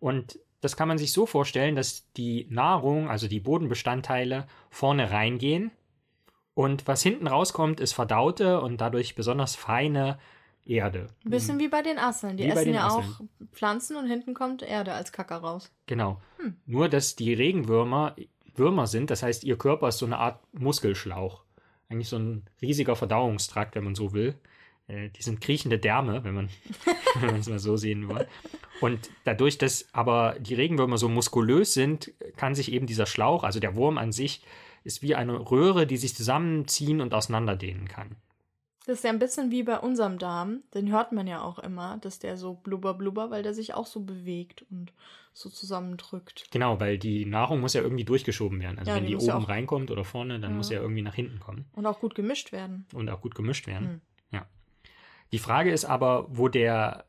Und 0.00 0.40
das 0.60 0.76
kann 0.76 0.88
man 0.88 0.98
sich 0.98 1.12
so 1.12 1.26
vorstellen, 1.26 1.76
dass 1.76 2.10
die 2.12 2.46
Nahrung, 2.50 3.08
also 3.08 3.28
die 3.28 3.40
Bodenbestandteile, 3.40 4.46
vorne 4.70 5.10
reingehen 5.10 5.70
und 6.58 6.88
was 6.88 7.04
hinten 7.04 7.28
rauskommt, 7.28 7.78
ist 7.78 7.92
verdaute 7.92 8.60
und 8.60 8.80
dadurch 8.80 9.14
besonders 9.14 9.54
feine 9.54 10.18
Erde. 10.66 11.06
Ein 11.24 11.30
bisschen 11.30 11.60
wie 11.60 11.68
bei 11.68 11.82
den 11.82 12.00
Asseln. 12.00 12.36
Die 12.36 12.46
Wie 12.46 12.48
essen 12.48 12.74
ja 12.74 12.88
Asseln. 12.88 13.04
auch 13.04 13.52
Pflanzen 13.52 13.96
und 13.96 14.08
hinten 14.08 14.34
kommt 14.34 14.62
Erde 14.62 14.92
als 14.92 15.12
Kacker 15.12 15.36
raus. 15.36 15.70
Genau. 15.86 16.20
Hm. 16.38 16.56
Nur, 16.66 16.88
dass 16.88 17.14
die 17.14 17.32
Regenwürmer 17.32 18.16
Würmer 18.56 18.88
sind, 18.88 19.10
das 19.10 19.22
heißt, 19.22 19.44
ihr 19.44 19.56
Körper 19.56 19.86
ist 19.86 19.98
so 19.98 20.06
eine 20.06 20.18
Art 20.18 20.40
Muskelschlauch. 20.52 21.44
Eigentlich 21.88 22.08
so 22.08 22.18
ein 22.18 22.42
riesiger 22.60 22.96
Verdauungstrakt, 22.96 23.76
wenn 23.76 23.84
man 23.84 23.94
so 23.94 24.12
will. 24.12 24.34
Äh, 24.88 25.10
Die 25.10 25.22
sind 25.22 25.40
kriechende 25.40 25.78
Därme, 25.78 26.24
wenn 26.24 26.34
man 26.34 26.48
wenn 27.20 27.30
man 27.30 27.40
es 27.40 27.48
mal 27.48 27.60
so 27.60 27.76
sehen 27.76 28.08
will. 28.08 28.26
Und 28.80 29.10
dadurch, 29.22 29.58
dass 29.58 29.86
aber 29.92 30.34
die 30.40 30.54
Regenwürmer 30.54 30.98
so 30.98 31.08
muskulös 31.08 31.72
sind, 31.72 32.10
kann 32.36 32.56
sich 32.56 32.72
eben 32.72 32.86
dieser 32.86 33.06
Schlauch, 33.06 33.44
also 33.44 33.60
der 33.60 33.76
Wurm 33.76 33.96
an 33.96 34.10
sich, 34.10 34.42
ist 34.88 35.02
wie 35.02 35.14
eine 35.14 35.38
Röhre, 35.50 35.86
die 35.86 35.96
sich 35.98 36.16
zusammenziehen 36.16 37.00
und 37.00 37.14
auseinanderdehnen 37.14 37.86
kann. 37.86 38.16
Das 38.86 38.98
ist 38.98 39.04
ja 39.04 39.10
ein 39.10 39.18
bisschen 39.18 39.50
wie 39.50 39.62
bei 39.62 39.78
unserem 39.78 40.18
Darm. 40.18 40.62
Den 40.74 40.90
hört 40.90 41.12
man 41.12 41.26
ja 41.26 41.42
auch 41.42 41.58
immer, 41.58 41.98
dass 41.98 42.18
der 42.18 42.38
so 42.38 42.54
blubber 42.54 42.94
blubber, 42.94 43.30
weil 43.30 43.42
der 43.42 43.52
sich 43.52 43.74
auch 43.74 43.86
so 43.86 44.00
bewegt 44.00 44.64
und 44.70 44.92
so 45.34 45.50
zusammendrückt. 45.50 46.46
Genau, 46.50 46.80
weil 46.80 46.96
die 46.98 47.26
Nahrung 47.26 47.60
muss 47.60 47.74
ja 47.74 47.82
irgendwie 47.82 48.04
durchgeschoben 48.04 48.60
werden. 48.62 48.78
Also 48.78 48.90
Ja, 48.90 48.96
wenn 48.96 49.04
die 49.04 49.14
die 49.14 49.24
ja 49.26 49.34
oben 49.36 49.44
auch- 49.44 49.48
reinkommt 49.50 49.90
oder 49.90 50.04
vorne, 50.04 50.40
dann 50.40 50.52
Ja. 50.52 50.56
muss 50.56 50.70
ja 50.70 50.80
irgendwie 50.80 51.02
nach 51.02 51.14
hinten 51.14 51.38
kommen 51.38 51.66
Und 51.74 51.84
auch 51.86 52.00
gut 52.00 52.14
gemischt 52.14 52.50
werden. 52.50 52.86
und 52.94 53.10
auch 53.10 53.20
gut 53.20 53.34
gemischt 53.34 53.66
werden. 53.66 53.88
Hm. 53.88 54.00
Ja. 54.32 54.46
Die 55.32 55.38
Frage 55.38 55.70
ist 55.70 55.84
aber, 55.84 56.26
wo 56.30 56.48
der, 56.48 57.04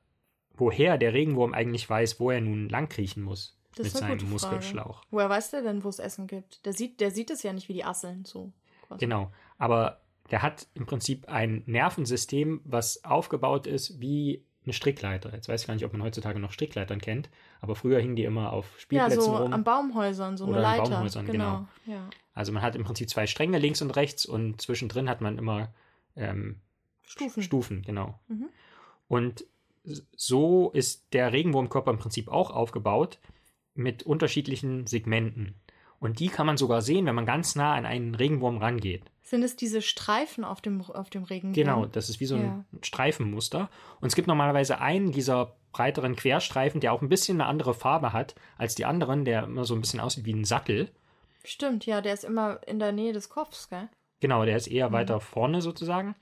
woher 0.56 0.98
der 0.98 1.14
Regenwurm 1.14 1.54
eigentlich 1.54 1.90
weiß, 1.90 2.20
wo 2.20 2.30
er 2.30 2.42
nun 2.42 2.68
langkriechen 2.68 3.24
muss 3.24 3.58
Das 3.76 3.86
mit 3.86 3.96
seinem. 3.96 4.30
Muskelschlauch. 4.30 5.04
Woher 5.12 5.30
weiß 5.30 5.52
der 5.52 5.62
denn, 5.62 5.84
wo 5.84 5.90
es 5.90 6.00
Essen 6.00 6.28
gibt? 6.28 6.66
Der 6.66 6.74
sieht, 6.74 7.00
der 7.00 7.12
sieht 7.12 7.30
es 7.30 7.44
ja 7.44 7.54
nicht 7.54 7.70
wie 7.70 7.74
die 7.74 7.84
Asseln 7.86 8.26
so. 8.26 8.52
quasi. 8.88 9.00
Genau. 9.00 9.32
Aber 9.58 10.02
der 10.32 10.42
hat 10.42 10.68
im 10.74 10.86
Prinzip 10.86 11.28
ein 11.28 11.64
Nervensystem, 11.66 12.62
was 12.64 13.04
aufgebaut 13.04 13.68
ist 13.68 14.00
wie 14.00 14.44
eine 14.66 14.74
Strickleiter. 14.74 15.34
Jetzt 15.34 15.50
weiß 15.50 15.62
ich 15.62 15.68
gar 15.68 15.74
nicht, 15.74 15.86
ob 15.86 15.94
man 15.94 16.04
heutzutage 16.04 16.40
noch 16.40 16.52
Strickleitern 16.52 17.00
kennt, 17.00 17.30
aber 17.62 17.76
früher 17.76 18.00
hingen 18.00 18.16
die 18.16 18.26
immer 18.26 18.54
auf 18.54 18.66
Ja, 18.74 18.80
Spielplätzen 18.80 19.22
so 19.22 19.36
rum. 19.38 19.54
an 19.54 19.64
Baumhäusern, 19.64 20.38
so 20.38 20.46
Oder 20.46 20.58
eine 20.58 20.68
an 20.68 20.78
Leiter. 20.78 20.90
Baumhäusern, 20.92 21.26
genau. 21.26 21.68
Ja. 21.86 22.10
Also 22.34 22.52
man 22.52 22.62
hat 22.62 22.76
im 22.76 22.84
Prinzip 22.84 23.10
zwei 23.10 23.26
Stränge 23.26 23.58
links 23.58 23.82
und 23.82 23.92
rechts 23.92 24.26
und 24.26 24.62
zwischendrin 24.62 25.10
hat 25.10 25.22
man 25.22 25.38
immer 25.38 25.74
ähm, 26.16 26.62
Stufen. 27.04 27.42
Stufen, 27.42 27.82
genau. 27.82 28.20
Mhm. 28.28 28.50
Und 29.08 29.46
so 30.16 30.70
ist 30.72 31.14
der 31.14 31.34
Regenwurmkörper 31.34 31.90
im 31.92 31.98
Prinzip 31.98 32.28
auch 32.28 32.52
aufgebaut 32.52 33.20
mit 33.80 34.04
unterschiedlichen 34.04 34.86
Segmenten. 34.88 35.56
Und 36.00 36.20
die 36.20 36.28
kann 36.30 36.46
man 36.46 36.58
sogar 36.58 36.82
sehen, 36.82 37.06
wenn 37.06 37.16
man 37.16 37.26
ganz 37.26 37.56
nah 37.56 37.74
an 37.74 37.86
einen 37.86 38.16
Regenwurm 38.16 38.58
rangeht. 38.58 39.04
Sind 39.22 39.44
es 39.44 39.56
diese 39.56 39.82
Streifen 39.82 40.44
auf 40.44 40.62
dem, 40.62 40.82
auf 40.82 41.10
dem 41.10 41.24
Regenwurm? 41.24 41.54
Genau, 41.54 41.86
das 41.86 42.10
ist 42.10 42.20
wie 42.20 42.26
so 42.26 42.36
ein 42.36 42.44
Ja. 42.44 42.66
Streifenmuster. 42.82 43.70
Und 44.00 44.08
es 44.08 44.16
gibt 44.16 44.28
normalerweise 44.28 44.80
einen 44.80 45.12
dieser 45.12 45.56
breiteren 45.72 46.16
Querstreifen, 46.16 46.80
der 46.82 46.94
auch 46.94 47.02
ein 47.02 47.10
bisschen 47.10 47.40
eine 47.42 47.50
andere 47.50 47.74
Farbe 47.74 48.14
hat 48.14 48.34
als 48.58 48.76
die 48.76 48.86
anderen, 48.86 49.26
der 49.26 49.44
immer 49.44 49.66
so 49.66 49.76
ein 49.76 49.82
bisschen 49.82 50.00
aussieht 50.00 50.26
wie 50.26 50.34
ein 50.34 50.46
Sattel. 50.46 50.90
Stimmt, 51.44 51.86
ja, 51.86 52.02
der 52.02 52.14
ist 52.14 52.24
immer 52.24 52.60
in 52.68 52.80
der 52.80 52.92
Nähe 52.92 53.14
des 53.14 53.30
Kopfs, 53.30 53.70
gell? 53.70 53.88
Genau, 54.20 54.46
der 54.46 54.58
ist 54.58 54.68
eher 54.68 54.90
Mhm. 54.90 54.94
weiter 54.94 55.20
vorne 55.20 55.62
sozusagen. 55.62 56.16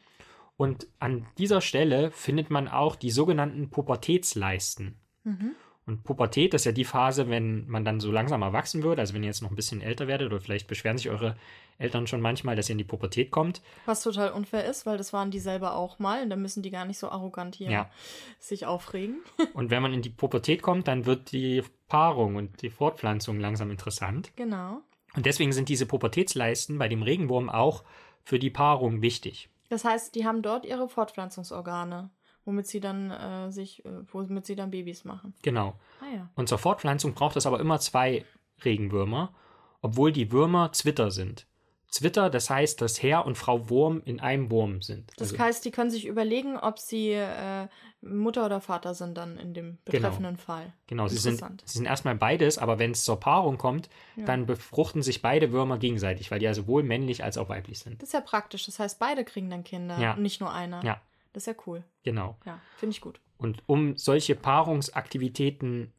Und 0.57 0.87
an 0.99 1.25
dieser 1.37 1.61
Stelle 1.61 2.11
findet 2.11 2.49
man 2.49 2.67
auch 2.67 2.95
die 2.95 3.11
sogenannten 3.11 3.69
Pubertätsleisten. 3.69 4.99
Mhm. 5.23 5.51
Und 5.87 6.03
Pubertät 6.03 6.53
ist 6.53 6.65
ja 6.65 6.73
die 6.73 6.83
Phase, 6.83 7.29
wenn 7.29 7.65
man 7.67 7.85
dann 7.85 8.01
so 8.01 8.11
langsam 8.11 8.41
erwachsen 8.41 8.83
wird, 8.83 8.99
also 8.99 9.13
wenn 9.13 9.23
ihr 9.23 9.27
jetzt 9.27 9.41
noch 9.41 9.49
ein 9.49 9.55
bisschen 9.55 9.81
älter 9.81 10.07
werdet 10.07 10.27
oder 10.27 10.41
vielleicht 10.41 10.67
beschweren 10.67 10.97
sich 10.97 11.09
eure 11.09 11.37
Eltern 11.77 12.07
schon 12.07 12.19
manchmal, 12.19 12.57
dass 12.57 12.67
ihr 12.67 12.73
in 12.73 12.77
die 12.77 12.83
Pubertät 12.83 13.31
kommt. 13.31 13.61
Was 13.85 14.03
total 14.03 14.31
unfair 14.31 14.65
ist, 14.65 14.85
weil 14.85 14.97
das 14.97 15.13
waren 15.13 15.31
die 15.31 15.39
selber 15.39 15.75
auch 15.75 15.97
mal 15.97 16.21
und 16.23 16.29
da 16.29 16.35
müssen 16.35 16.61
die 16.61 16.71
gar 16.71 16.83
nicht 16.83 16.99
so 16.99 17.09
arrogant 17.09 17.55
hier 17.55 17.71
Ja. 17.71 17.89
sich 18.37 18.65
aufregen. 18.65 19.19
Und 19.53 19.69
wenn 19.71 19.81
man 19.81 19.93
in 19.93 20.01
die 20.01 20.09
Pubertät 20.09 20.61
kommt, 20.61 20.87
dann 20.89 21.05
wird 21.05 21.31
die 21.31 21.63
Paarung 21.87 22.35
und 22.35 22.61
die 22.61 22.69
Fortpflanzung 22.69 23.39
langsam 23.39 23.71
interessant. 23.71 24.31
Genau. 24.35 24.81
Und 25.15 25.25
deswegen 25.25 25.53
sind 25.53 25.69
diese 25.69 25.85
Pubertätsleisten 25.85 26.77
bei 26.77 26.89
dem 26.89 27.01
Regenwurm 27.01 27.49
auch 27.49 27.83
für 28.23 28.39
die 28.39 28.49
Paarung 28.49 29.01
wichtig. 29.01 29.49
Das 29.69 29.85
heißt, 29.85 30.15
die 30.15 30.25
haben 30.25 30.41
dort 30.41 30.65
ihre 30.65 30.89
Fortpflanzungsorgane, 30.89 32.09
womit 32.47 32.65
sie 32.65 32.79
dann 32.79 33.11
äh, 33.11 33.51
sich, 33.51 33.85
äh, 33.85 33.89
womit 34.11 34.45
sie 34.47 34.55
dann 34.55 34.71
Babys 34.71 35.03
machen. 35.03 35.33
Genau. 35.43 35.75
Ah 36.01 36.15
ja. 36.15 36.29
Und 36.35 36.49
zur 36.49 36.57
Fortpflanzung 36.57 37.13
braucht 37.13 37.35
es 37.35 37.45
aber 37.45 37.59
immer 37.59 37.79
zwei 37.79 38.25
Regenwürmer, 38.65 39.33
obwohl 39.81 40.11
die 40.11 40.31
Würmer 40.31 40.71
Zwitter 40.71 41.11
sind. 41.11 41.45
Zwitter, 41.89 42.29
das 42.29 42.49
heißt, 42.49 42.81
dass 42.81 43.01
Herr 43.01 43.25
und 43.25 43.37
Frau 43.37 43.69
Wurm 43.69 44.01
in 44.03 44.19
einem 44.19 44.51
Wurm 44.51 44.81
sind. 44.81 45.09
Das 45.17 45.31
Also- 45.31 45.39
heißt, 45.43 45.63
die 45.63 45.71
können 45.71 45.89
sich 45.89 46.05
überlegen, 46.05 46.57
ob 46.57 46.79
sie 46.79 47.11
äh, 47.11 47.67
Mutter 48.01 48.45
oder 48.45 48.59
Vater 48.59 48.93
sind 48.93 49.17
dann 49.17 49.37
in 49.37 49.53
dem 49.53 49.77
betreffenden 49.85 50.35
Fall. 50.37 50.73
Genau, 50.87 51.07
sie 51.07 51.15
sind, 51.17 51.33
Interessant. 51.35 51.63
sie 51.65 51.77
sind 51.77 51.85
erstmal 51.85 52.15
beides, 52.15 52.57
aber 52.57 52.77
wenn 52.77 52.91
es 52.91 53.03
zur 53.05 53.19
Paarung 53.19 53.57
kommt, 53.57 53.89
Ja. 54.17 54.25
dann 54.25 54.45
befruchten 54.45 55.01
sich 55.01 55.21
beide 55.21 55.51
Würmer 55.53 55.77
gegenseitig, 55.77 56.29
weil 56.29 56.39
die 56.39 56.45
ja 56.45 56.53
sowohl 56.53 56.83
männlich 56.83 57.23
als 57.23 57.37
auch 57.37 57.47
weiblich 57.49 57.79
sind. 57.79 58.01
Das 58.01 58.09
ist 58.09 58.13
ja 58.13 58.21
praktisch. 58.21 58.65
Das 58.65 58.79
heißt, 58.79 58.99
beide 58.99 59.23
kriegen 59.23 59.49
dann 59.49 59.63
Kinder 59.63 59.97
Ja. 59.97 60.13
und 60.13 60.21
nicht 60.21 60.41
nur 60.41 60.51
einer. 60.51 60.83
Ja. 60.83 61.01
Das 61.37 61.45
ist 61.45 61.55
ja 61.55 61.63
cool. 61.67 61.83
Genau. 62.01 62.35
Ja, 62.47 62.59
finde 62.77 62.95
ich 62.95 63.01
gut. 63.01 63.21
Und 63.37 63.61
um 63.67 63.95
solche 63.95 64.33
Paarungsaktivitäten 64.33 65.93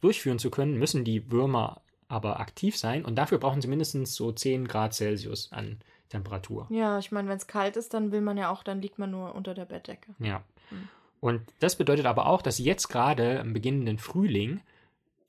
durchführen 0.00 0.40
zu 0.40 0.50
können, 0.50 0.80
müssen 0.80 1.04
die 1.04 1.30
Würmer 1.30 1.82
aber 2.08 2.40
aktiv 2.40 2.76
sein 2.76 3.04
und 3.04 3.14
dafür 3.14 3.38
brauchen 3.38 3.60
sie 3.60 3.68
mindestens 3.68 4.16
so 4.16 4.32
10 4.32 4.66
Grad 4.66 4.92
Celsius 4.92 5.52
an 5.52 5.78
Temperatur. 6.08 6.66
Ja, 6.70 6.98
ich 6.98 7.12
meine, 7.12 7.28
wenn 7.28 7.36
es 7.36 7.46
kalt 7.46 7.76
ist, 7.76 7.94
dann 7.94 8.10
will 8.10 8.20
man 8.20 8.36
ja 8.36 8.50
auch, 8.50 8.64
dann 8.64 8.82
liegt 8.82 8.98
man 8.98 9.12
nur 9.12 9.36
unter 9.36 9.54
der 9.54 9.64
Bettdecke. 9.64 10.12
Ja. 10.18 10.42
Mhm. 10.72 10.88
Und 11.20 11.42
das 11.60 11.76
bedeutet 11.76 12.06
aber 12.06 12.26
auch, 12.26 12.42
dass 12.42 12.56
sie 12.56 12.64
jetzt 12.64 12.88
gerade 12.88 13.34
im 13.34 13.52
beginnenden 13.52 13.98
Frühling 13.98 14.60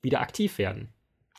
wieder 0.00 0.22
aktiv 0.22 0.58
werden. 0.58 0.88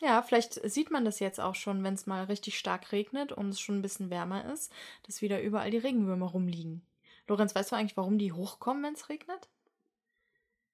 Ja, 0.00 0.22
vielleicht 0.22 0.66
sieht 0.70 0.90
man 0.90 1.04
das 1.04 1.20
jetzt 1.20 1.40
auch 1.40 1.56
schon, 1.56 1.84
wenn 1.84 1.92
es 1.92 2.06
mal 2.06 2.24
richtig 2.24 2.58
stark 2.58 2.90
regnet 2.90 3.32
und 3.32 3.50
es 3.50 3.60
schon 3.60 3.80
ein 3.80 3.82
bisschen 3.82 4.08
wärmer 4.08 4.50
ist, 4.50 4.72
dass 5.02 5.20
wieder 5.20 5.42
überall 5.42 5.70
die 5.70 5.76
Regenwürmer 5.76 6.30
rumliegen. 6.30 6.80
Lorenz, 7.28 7.54
weißt 7.54 7.72
du 7.72 7.76
eigentlich, 7.76 7.96
warum 7.96 8.18
die 8.18 8.32
hochkommen, 8.32 8.82
wenn 8.82 8.94
es 8.94 9.08
regnet? 9.08 9.48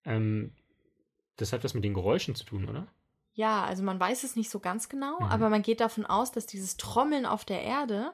Ähm, 0.04 0.52
das 1.36 1.52
hat 1.52 1.64
was 1.64 1.74
mit 1.74 1.84
den 1.84 1.94
Geräuschen 1.94 2.34
zu 2.34 2.44
tun, 2.44 2.68
oder? 2.68 2.86
Ja, 3.34 3.64
also 3.64 3.82
man 3.82 4.00
weiß 4.00 4.24
es 4.24 4.36
nicht 4.36 4.50
so 4.50 4.60
ganz 4.60 4.88
genau, 4.88 5.20
Mhm. 5.20 5.26
aber 5.26 5.48
man 5.50 5.62
geht 5.62 5.80
davon 5.80 6.04
aus, 6.06 6.32
dass 6.32 6.46
dieses 6.46 6.76
Trommeln 6.76 7.26
auf 7.26 7.44
der 7.44 7.62
Erde 7.62 8.12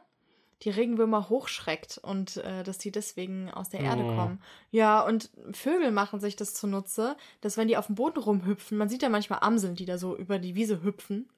die 0.62 0.70
Regenwürmer 0.70 1.28
hochschreckt 1.28 1.98
und 1.98 2.38
äh, 2.38 2.62
dass 2.62 2.78
die 2.78 2.90
deswegen 2.90 3.50
aus 3.50 3.68
der 3.68 3.82
Erde 3.82 4.04
Oh. 4.04 4.06
kommen. 4.06 4.42
Ja, 4.70 5.00
und 5.02 5.30
Vögel 5.52 5.90
machen 5.90 6.18
sich 6.20 6.34
das 6.36 6.54
zunutze, 6.54 7.16
dass 7.42 7.56
wenn 7.58 7.68
die 7.68 7.76
auf 7.76 7.86
dem 7.86 7.94
Boden 7.94 8.18
rumhüpfen, 8.20 8.78
man 8.78 8.88
sieht 8.88 9.02
ja 9.02 9.10
manchmal 9.10 9.40
Amseln, 9.40 9.74
die 9.74 9.84
da 9.84 9.98
so 9.98 10.16
über 10.16 10.38
die 10.38 10.54
Wiese 10.54 10.82
hüpfen. 10.82 11.28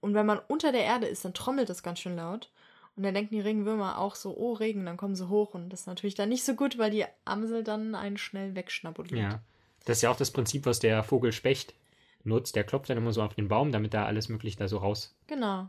Und 0.00 0.14
wenn 0.14 0.26
man 0.26 0.40
unter 0.48 0.72
der 0.72 0.82
Erde 0.82 1.06
ist, 1.06 1.24
dann 1.24 1.34
trommelt 1.34 1.68
das 1.68 1.82
ganz 1.84 2.00
schön 2.00 2.16
laut. 2.16 2.50
Und 2.96 3.02
dann 3.02 3.14
denken 3.14 3.34
die 3.34 3.40
Regenwürmer 3.40 3.98
auch 3.98 4.14
so, 4.14 4.36
oh 4.36 4.52
Regen, 4.52 4.86
dann 4.86 4.96
kommen 4.96 5.16
sie 5.16 5.28
hoch. 5.28 5.54
Und 5.54 5.70
das 5.70 5.80
ist 5.80 5.86
natürlich 5.86 6.14
dann 6.14 6.28
nicht 6.28 6.44
so 6.44 6.54
gut, 6.54 6.78
weil 6.78 6.90
die 6.92 7.04
Amsel 7.24 7.64
dann 7.64 7.94
einen 7.94 8.16
schnell 8.18 8.54
wegschnabuliert. 8.54 9.18
Ja. 9.32 9.42
Das 9.84 9.98
ist 9.98 10.02
ja 10.02 10.10
auch 10.10 10.16
das 10.16 10.30
Prinzip, 10.30 10.64
was 10.64 10.78
der 10.78 11.02
Vogel 11.02 11.32
Specht 11.32 11.74
nutzt. 12.22 12.54
Der 12.54 12.64
klopft 12.64 12.90
dann 12.90 12.96
immer 12.98 13.12
so 13.12 13.22
auf 13.22 13.34
den 13.34 13.48
Baum, 13.48 13.72
damit 13.72 13.94
da 13.94 14.06
alles 14.06 14.28
möglich 14.28 14.56
da 14.56 14.68
so 14.68 14.78
rauskrabbelt. 14.78 15.18
Genau, 15.26 15.68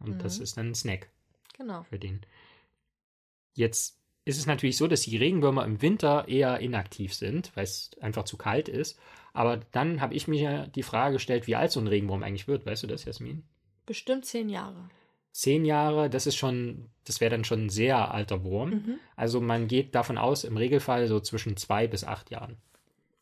Und 0.00 0.22
das 0.24 0.38
Mhm. 0.38 0.42
ist 0.42 0.56
dann 0.56 0.68
ein 0.70 0.74
Snack 0.74 1.08
genau. 1.56 1.84
für 1.84 1.98
den. 1.98 2.20
Jetzt 3.54 3.98
ist 4.24 4.38
es 4.38 4.46
natürlich 4.46 4.76
so, 4.76 4.86
dass 4.88 5.02
die 5.02 5.16
Regenwürmer 5.16 5.64
im 5.64 5.80
Winter 5.80 6.28
eher 6.28 6.58
inaktiv 6.60 7.14
sind, 7.14 7.52
weil 7.56 7.64
es 7.64 7.90
einfach 8.00 8.24
zu 8.24 8.36
kalt 8.36 8.68
ist. 8.68 8.98
Aber 9.32 9.56
dann 9.72 10.00
habe 10.00 10.14
ich 10.14 10.28
mir 10.28 10.66
die 10.74 10.82
Frage 10.82 11.14
gestellt, 11.14 11.46
wie 11.46 11.56
alt 11.56 11.70
so 11.70 11.80
ein 11.80 11.86
Regenwurm 11.86 12.22
eigentlich 12.22 12.48
wird. 12.48 12.66
Weißt 12.66 12.82
du 12.82 12.86
das, 12.86 13.04
Jasmin? 13.04 13.44
Bestimmt 13.86 14.26
zehn 14.26 14.48
Jahre. 14.50 14.90
Zehn 15.38 15.64
Jahre, 15.64 16.10
das 16.10 16.26
ist 16.26 16.34
schon, 16.34 16.86
das 17.04 17.20
wäre 17.20 17.30
dann 17.30 17.44
schon 17.44 17.66
ein 17.66 17.70
sehr 17.70 18.12
alter 18.12 18.42
Wurm. 18.42 18.70
Mhm. 18.70 18.98
Also 19.14 19.40
man 19.40 19.68
geht 19.68 19.94
davon 19.94 20.18
aus, 20.18 20.42
im 20.42 20.56
Regelfall 20.56 21.06
so 21.06 21.20
zwischen 21.20 21.56
zwei 21.56 21.86
bis 21.86 22.02
acht 22.02 22.32
Jahren. 22.32 22.56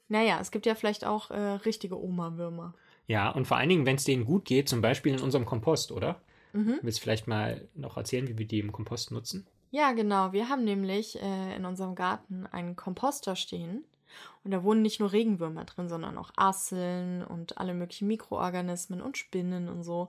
Naja, 0.08 0.38
es 0.40 0.50
gibt 0.50 0.64
ja 0.64 0.74
vielleicht 0.74 1.04
auch 1.04 1.30
äh, 1.30 1.38
richtige 1.38 2.02
Oma-Würmer. 2.02 2.72
Ja, 3.06 3.28
und 3.28 3.46
vor 3.46 3.58
allen 3.58 3.68
Dingen, 3.68 3.84
wenn 3.84 3.96
es 3.96 4.04
denen 4.04 4.24
gut 4.24 4.46
geht, 4.46 4.66
zum 4.66 4.80
Beispiel 4.80 5.12
in 5.12 5.20
unserem 5.20 5.44
Kompost, 5.44 5.92
oder? 5.92 6.18
Mhm. 6.54 6.78
Willst 6.80 7.00
du 7.00 7.02
vielleicht 7.02 7.26
mal 7.26 7.68
noch 7.74 7.98
erzählen, 7.98 8.26
wie 8.28 8.38
wir 8.38 8.46
die 8.46 8.60
im 8.60 8.72
Kompost 8.72 9.10
nutzen? 9.10 9.46
Ja, 9.70 9.92
genau. 9.92 10.32
Wir 10.32 10.48
haben 10.48 10.64
nämlich 10.64 11.20
äh, 11.20 11.54
in 11.54 11.66
unserem 11.66 11.96
Garten 11.96 12.46
einen 12.46 12.76
Komposter 12.76 13.36
stehen. 13.36 13.84
Und 14.42 14.52
da 14.52 14.64
wohnen 14.64 14.80
nicht 14.80 15.00
nur 15.00 15.12
Regenwürmer 15.12 15.66
drin, 15.66 15.90
sondern 15.90 16.16
auch 16.16 16.30
Asseln 16.34 17.22
und 17.22 17.58
alle 17.58 17.74
möglichen 17.74 18.08
Mikroorganismen 18.08 19.02
und 19.02 19.18
Spinnen 19.18 19.68
und 19.68 19.82
so. 19.82 20.08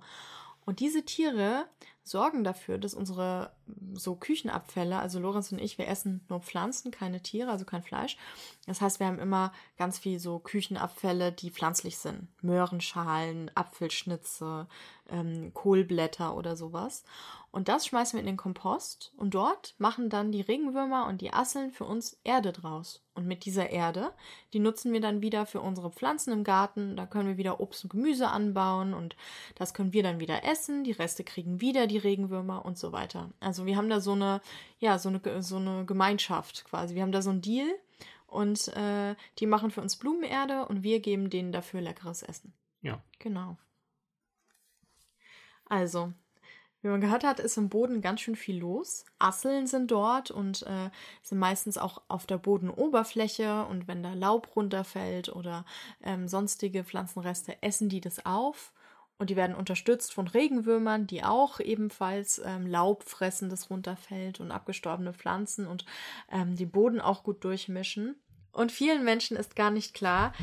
Und 0.65 0.81
diese 0.81 1.05
Tiere 1.05 1.65
sorgen 2.07 2.43
dafür, 2.43 2.77
dass 2.77 2.93
unsere 2.93 3.51
so 3.93 4.15
Küchenabfälle, 4.15 4.99
also 4.99 5.19
Lorenz 5.19 5.51
und 5.51 5.59
ich, 5.59 5.77
wir 5.77 5.87
essen 5.87 6.21
nur 6.29 6.41
Pflanzen, 6.41 6.91
keine 6.91 7.21
Tiere, 7.21 7.51
also 7.51 7.65
kein 7.65 7.83
Fleisch. 7.83 8.17
Das 8.65 8.81
heißt, 8.81 8.99
wir 8.99 9.07
haben 9.07 9.19
immer 9.19 9.51
ganz 9.77 9.99
viel 9.99 10.19
so 10.19 10.39
Küchenabfälle, 10.39 11.31
die 11.31 11.51
pflanzlich 11.51 11.97
sind. 11.97 12.27
Möhrenschalen, 12.41 13.51
Apfelschnitze, 13.55 14.67
ähm, 15.09 15.53
Kohlblätter 15.53 16.35
oder 16.35 16.55
sowas. 16.55 17.03
Und 17.51 17.69
das 17.69 17.87
schmeißen 17.87 18.17
wir 18.17 18.19
in 18.19 18.27
den 18.27 18.37
Kompost 18.37 19.13
und 19.17 19.33
dort 19.33 19.73
machen 19.79 20.09
dann 20.09 20.31
die 20.31 20.41
Regenwürmer 20.41 21.07
und 21.07 21.21
die 21.21 21.33
Asseln 21.33 21.71
für 21.71 21.85
uns 21.85 22.19
Erde 22.23 22.51
draus. 22.51 23.03
Und 23.15 23.25
mit 23.25 23.45
dieser 23.45 23.69
Erde, 23.69 24.11
die 24.53 24.59
nutzen 24.59 24.93
wir 24.93 25.01
dann 25.01 25.21
wieder 25.21 25.45
für 25.45 25.61
unsere 25.61 25.89
Pflanzen 25.89 26.33
im 26.33 26.43
Garten. 26.43 26.95
Da 26.95 27.05
können 27.05 27.29
wir 27.29 27.37
wieder 27.37 27.59
Obst 27.59 27.83
und 27.85 27.89
Gemüse 27.89 28.27
anbauen 28.27 28.93
und 28.93 29.15
das 29.55 29.73
können 29.73 29.93
wir 29.93 30.03
dann 30.03 30.19
wieder 30.19 30.43
essen. 30.43 30.83
Die 30.83 30.91
Reste 30.91 31.23
kriegen 31.23 31.59
wieder 31.59 31.87
die 31.87 31.97
Regenwürmer 31.97 32.63
und 32.63 32.77
so 32.77 32.91
weiter. 32.91 33.31
Also 33.39 33.65
wir 33.65 33.77
haben 33.77 33.89
da 33.89 34.01
so 34.01 34.11
eine, 34.11 34.41
ja, 34.79 34.99
so 34.99 35.09
eine, 35.09 35.41
so 35.41 35.55
eine 35.55 35.85
Gemeinschaft 35.85 36.65
quasi. 36.65 36.93
Wir 36.93 37.01
haben 37.01 37.11
da 37.11 37.21
so 37.23 37.31
einen 37.31 37.41
Deal 37.41 37.73
und 38.27 38.67
äh, 38.75 39.15
die 39.39 39.47
machen 39.47 39.71
für 39.71 39.81
uns 39.81 39.95
Blumenerde 39.95 40.65
und 40.67 40.83
wir 40.83 40.99
geben 40.99 41.29
denen 41.29 41.51
dafür 41.51 41.81
leckeres 41.81 42.21
Essen. 42.21 42.53
Ja. 42.81 43.01
Genau. 43.19 43.57
Also, 45.69 46.13
wie 46.81 46.89
man 46.89 47.01
gehört 47.01 47.23
hat, 47.23 47.39
ist 47.39 47.57
im 47.57 47.69
Boden 47.69 48.01
ganz 48.01 48.21
schön 48.21 48.35
viel 48.35 48.59
los. 48.59 49.03
Asseln 49.19 49.67
sind 49.67 49.91
dort 49.91 50.31
und 50.31 50.63
äh, 50.63 50.89
sind 51.23 51.39
meistens 51.39 51.77
auch 51.77 52.01
auf 52.07 52.27
der 52.27 52.37
Bodenoberfläche 52.37 53.65
und 53.65 53.87
wenn 53.87 54.03
da 54.03 54.13
Laub 54.13 54.55
runterfällt 54.55 55.29
oder 55.29 55.65
ähm, 56.03 56.27
sonstige 56.27 56.83
Pflanzenreste, 56.83 57.61
essen 57.61 57.89
die 57.89 58.01
das 58.01 58.25
auf. 58.25 58.73
Und 59.19 59.31
die 59.31 59.35
werden 59.35 59.55
unterstützt 59.55 60.13
von 60.13 60.27
Regenwürmern, 60.27 61.07
die 61.07 61.23
auch 61.23 61.59
ebenfalls 61.59 62.39
ähm, 62.45 62.67
Laub 62.67 63.03
fressen, 63.03 63.49
das 63.49 63.71
runterfällt 63.71 64.39
und 64.39 64.51
abgestorbene 64.51 65.13
Pflanzen 65.13 65.65
und 65.65 65.85
ähm, 66.31 66.55
den 66.55 66.69
Boden 66.69 67.01
auch 67.01 67.23
gut 67.23 67.43
durchmischen. 67.43 68.15
Und 68.51 68.71
vielen 68.71 69.03
Menschen 69.03 69.35
ist 69.35 69.55
gar 69.55 69.71
nicht 69.71 69.95
klar, 69.95 70.33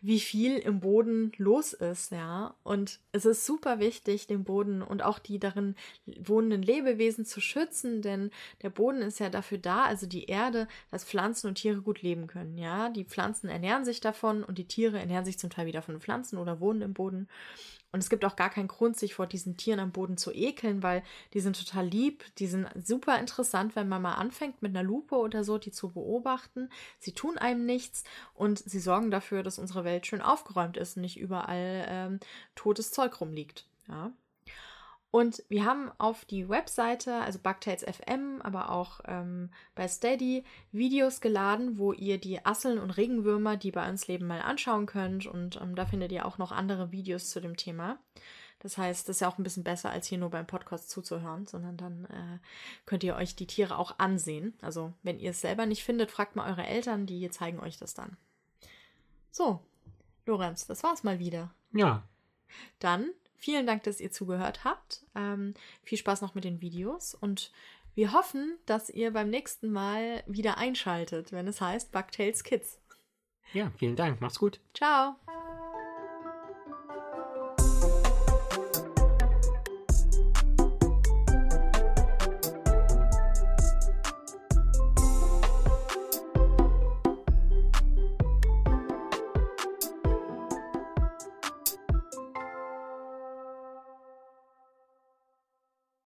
wie 0.00 0.20
viel 0.20 0.58
im 0.58 0.80
Boden 0.80 1.32
los 1.36 1.72
ist, 1.72 2.12
ja. 2.12 2.54
Und 2.62 3.00
es 3.12 3.24
ist 3.24 3.46
super 3.46 3.78
wichtig, 3.80 4.26
den 4.26 4.44
Boden 4.44 4.82
und 4.82 5.02
auch 5.02 5.18
die 5.18 5.38
darin 5.38 5.74
wohnenden 6.06 6.62
Lebewesen 6.62 7.24
zu 7.24 7.40
schützen, 7.40 8.02
denn 8.02 8.30
der 8.62 8.70
Boden 8.70 9.02
ist 9.02 9.18
ja 9.20 9.30
dafür 9.30 9.58
da, 9.58 9.84
also 9.84 10.06
die 10.06 10.26
Erde, 10.26 10.68
dass 10.90 11.04
Pflanzen 11.04 11.48
und 11.48 11.56
Tiere 11.56 11.80
gut 11.82 12.02
leben 12.02 12.26
können, 12.26 12.58
ja. 12.58 12.88
Die 12.90 13.04
Pflanzen 13.04 13.48
ernähren 13.48 13.84
sich 13.84 14.00
davon 14.00 14.44
und 14.44 14.58
die 14.58 14.68
Tiere 14.68 14.98
ernähren 14.98 15.24
sich 15.24 15.38
zum 15.38 15.50
Teil 15.50 15.66
wieder 15.66 15.82
von 15.82 16.00
Pflanzen 16.00 16.38
oder 16.38 16.60
wohnen 16.60 16.82
im 16.82 16.94
Boden. 16.94 17.28
Und 17.96 18.02
es 18.02 18.10
gibt 18.10 18.26
auch 18.26 18.36
gar 18.36 18.50
keinen 18.50 18.68
Grund, 18.68 18.98
sich 18.98 19.14
vor 19.14 19.26
diesen 19.26 19.56
Tieren 19.56 19.80
am 19.80 19.90
Boden 19.90 20.18
zu 20.18 20.30
ekeln, 20.30 20.82
weil 20.82 21.02
die 21.32 21.40
sind 21.40 21.58
total 21.58 21.86
lieb, 21.86 22.24
die 22.36 22.46
sind 22.46 22.68
super 22.76 23.18
interessant, 23.18 23.74
wenn 23.74 23.88
man 23.88 24.02
mal 24.02 24.16
anfängt 24.16 24.60
mit 24.60 24.76
einer 24.76 24.82
Lupe 24.82 25.14
oder 25.14 25.44
so, 25.44 25.56
die 25.56 25.70
zu 25.70 25.88
beobachten. 25.88 26.68
Sie 26.98 27.12
tun 27.12 27.38
einem 27.38 27.64
nichts 27.64 28.04
und 28.34 28.58
sie 28.58 28.80
sorgen 28.80 29.10
dafür, 29.10 29.42
dass 29.42 29.58
unsere 29.58 29.84
Welt 29.84 30.04
schön 30.04 30.20
aufgeräumt 30.20 30.76
ist 30.76 30.98
und 30.98 31.00
nicht 31.04 31.18
überall 31.18 31.86
ähm, 31.88 32.20
totes 32.54 32.90
Zeug 32.90 33.18
rumliegt. 33.18 33.64
Ja. 33.88 34.12
Und 35.10 35.42
wir 35.48 35.64
haben 35.64 35.90
auf 35.98 36.24
die 36.24 36.48
Webseite, 36.48 37.14
also 37.14 37.38
Bugtails 37.38 37.84
FM, 37.84 38.42
aber 38.42 38.70
auch 38.70 39.00
ähm, 39.06 39.50
bei 39.74 39.88
Steady, 39.88 40.44
Videos 40.72 41.20
geladen, 41.20 41.78
wo 41.78 41.92
ihr 41.92 42.18
die 42.18 42.44
Asseln 42.44 42.78
und 42.78 42.90
Regenwürmer, 42.90 43.56
die 43.56 43.70
bei 43.70 43.88
uns 43.88 44.08
leben, 44.08 44.26
mal 44.26 44.42
anschauen 44.42 44.86
könnt. 44.86 45.26
Und 45.26 45.60
ähm, 45.60 45.74
da 45.74 45.86
findet 45.86 46.12
ihr 46.12 46.26
auch 46.26 46.38
noch 46.38 46.52
andere 46.52 46.92
Videos 46.92 47.30
zu 47.30 47.40
dem 47.40 47.56
Thema. 47.56 47.98
Das 48.58 48.78
heißt, 48.78 49.08
das 49.08 49.16
ist 49.16 49.20
ja 49.20 49.28
auch 49.28 49.38
ein 49.38 49.42
bisschen 49.42 49.64
besser, 49.64 49.90
als 49.90 50.06
hier 50.06 50.18
nur 50.18 50.30
beim 50.30 50.46
Podcast 50.46 50.90
zuzuhören, 50.90 51.46
sondern 51.46 51.76
dann 51.76 52.04
äh, 52.06 52.38
könnt 52.84 53.04
ihr 53.04 53.16
euch 53.16 53.36
die 53.36 53.46
Tiere 53.46 53.78
auch 53.78 53.98
ansehen. 53.98 54.54
Also, 54.60 54.92
wenn 55.02 55.18
ihr 55.18 55.30
es 55.30 55.40
selber 55.40 55.66
nicht 55.66 55.84
findet, 55.84 56.10
fragt 56.10 56.36
mal 56.36 56.50
eure 56.50 56.66
Eltern, 56.66 57.06
die 57.06 57.30
zeigen 57.30 57.60
euch 57.60 57.78
das 57.78 57.94
dann. 57.94 58.16
So, 59.30 59.60
Lorenz, 60.24 60.66
das 60.66 60.82
war's 60.82 61.04
mal 61.04 61.18
wieder. 61.18 61.54
Ja. 61.72 62.02
Dann 62.78 63.10
Vielen 63.36 63.66
Dank, 63.66 63.82
dass 63.84 64.00
ihr 64.00 64.10
zugehört 64.10 64.64
habt. 64.64 65.04
Ähm, 65.14 65.54
viel 65.82 65.98
Spaß 65.98 66.22
noch 66.22 66.34
mit 66.34 66.44
den 66.44 66.60
Videos 66.60 67.14
und 67.14 67.52
wir 67.94 68.12
hoffen, 68.12 68.58
dass 68.66 68.90
ihr 68.90 69.12
beim 69.12 69.30
nächsten 69.30 69.70
Mal 69.72 70.22
wieder 70.26 70.58
einschaltet, 70.58 71.32
wenn 71.32 71.48
es 71.48 71.60
heißt 71.60 71.92
Bugtails 71.92 72.44
Kids. 72.44 72.78
Ja, 73.52 73.70
vielen 73.78 73.96
Dank. 73.96 74.20
Mach's 74.20 74.38
gut. 74.38 74.60
Ciao. 74.74 75.16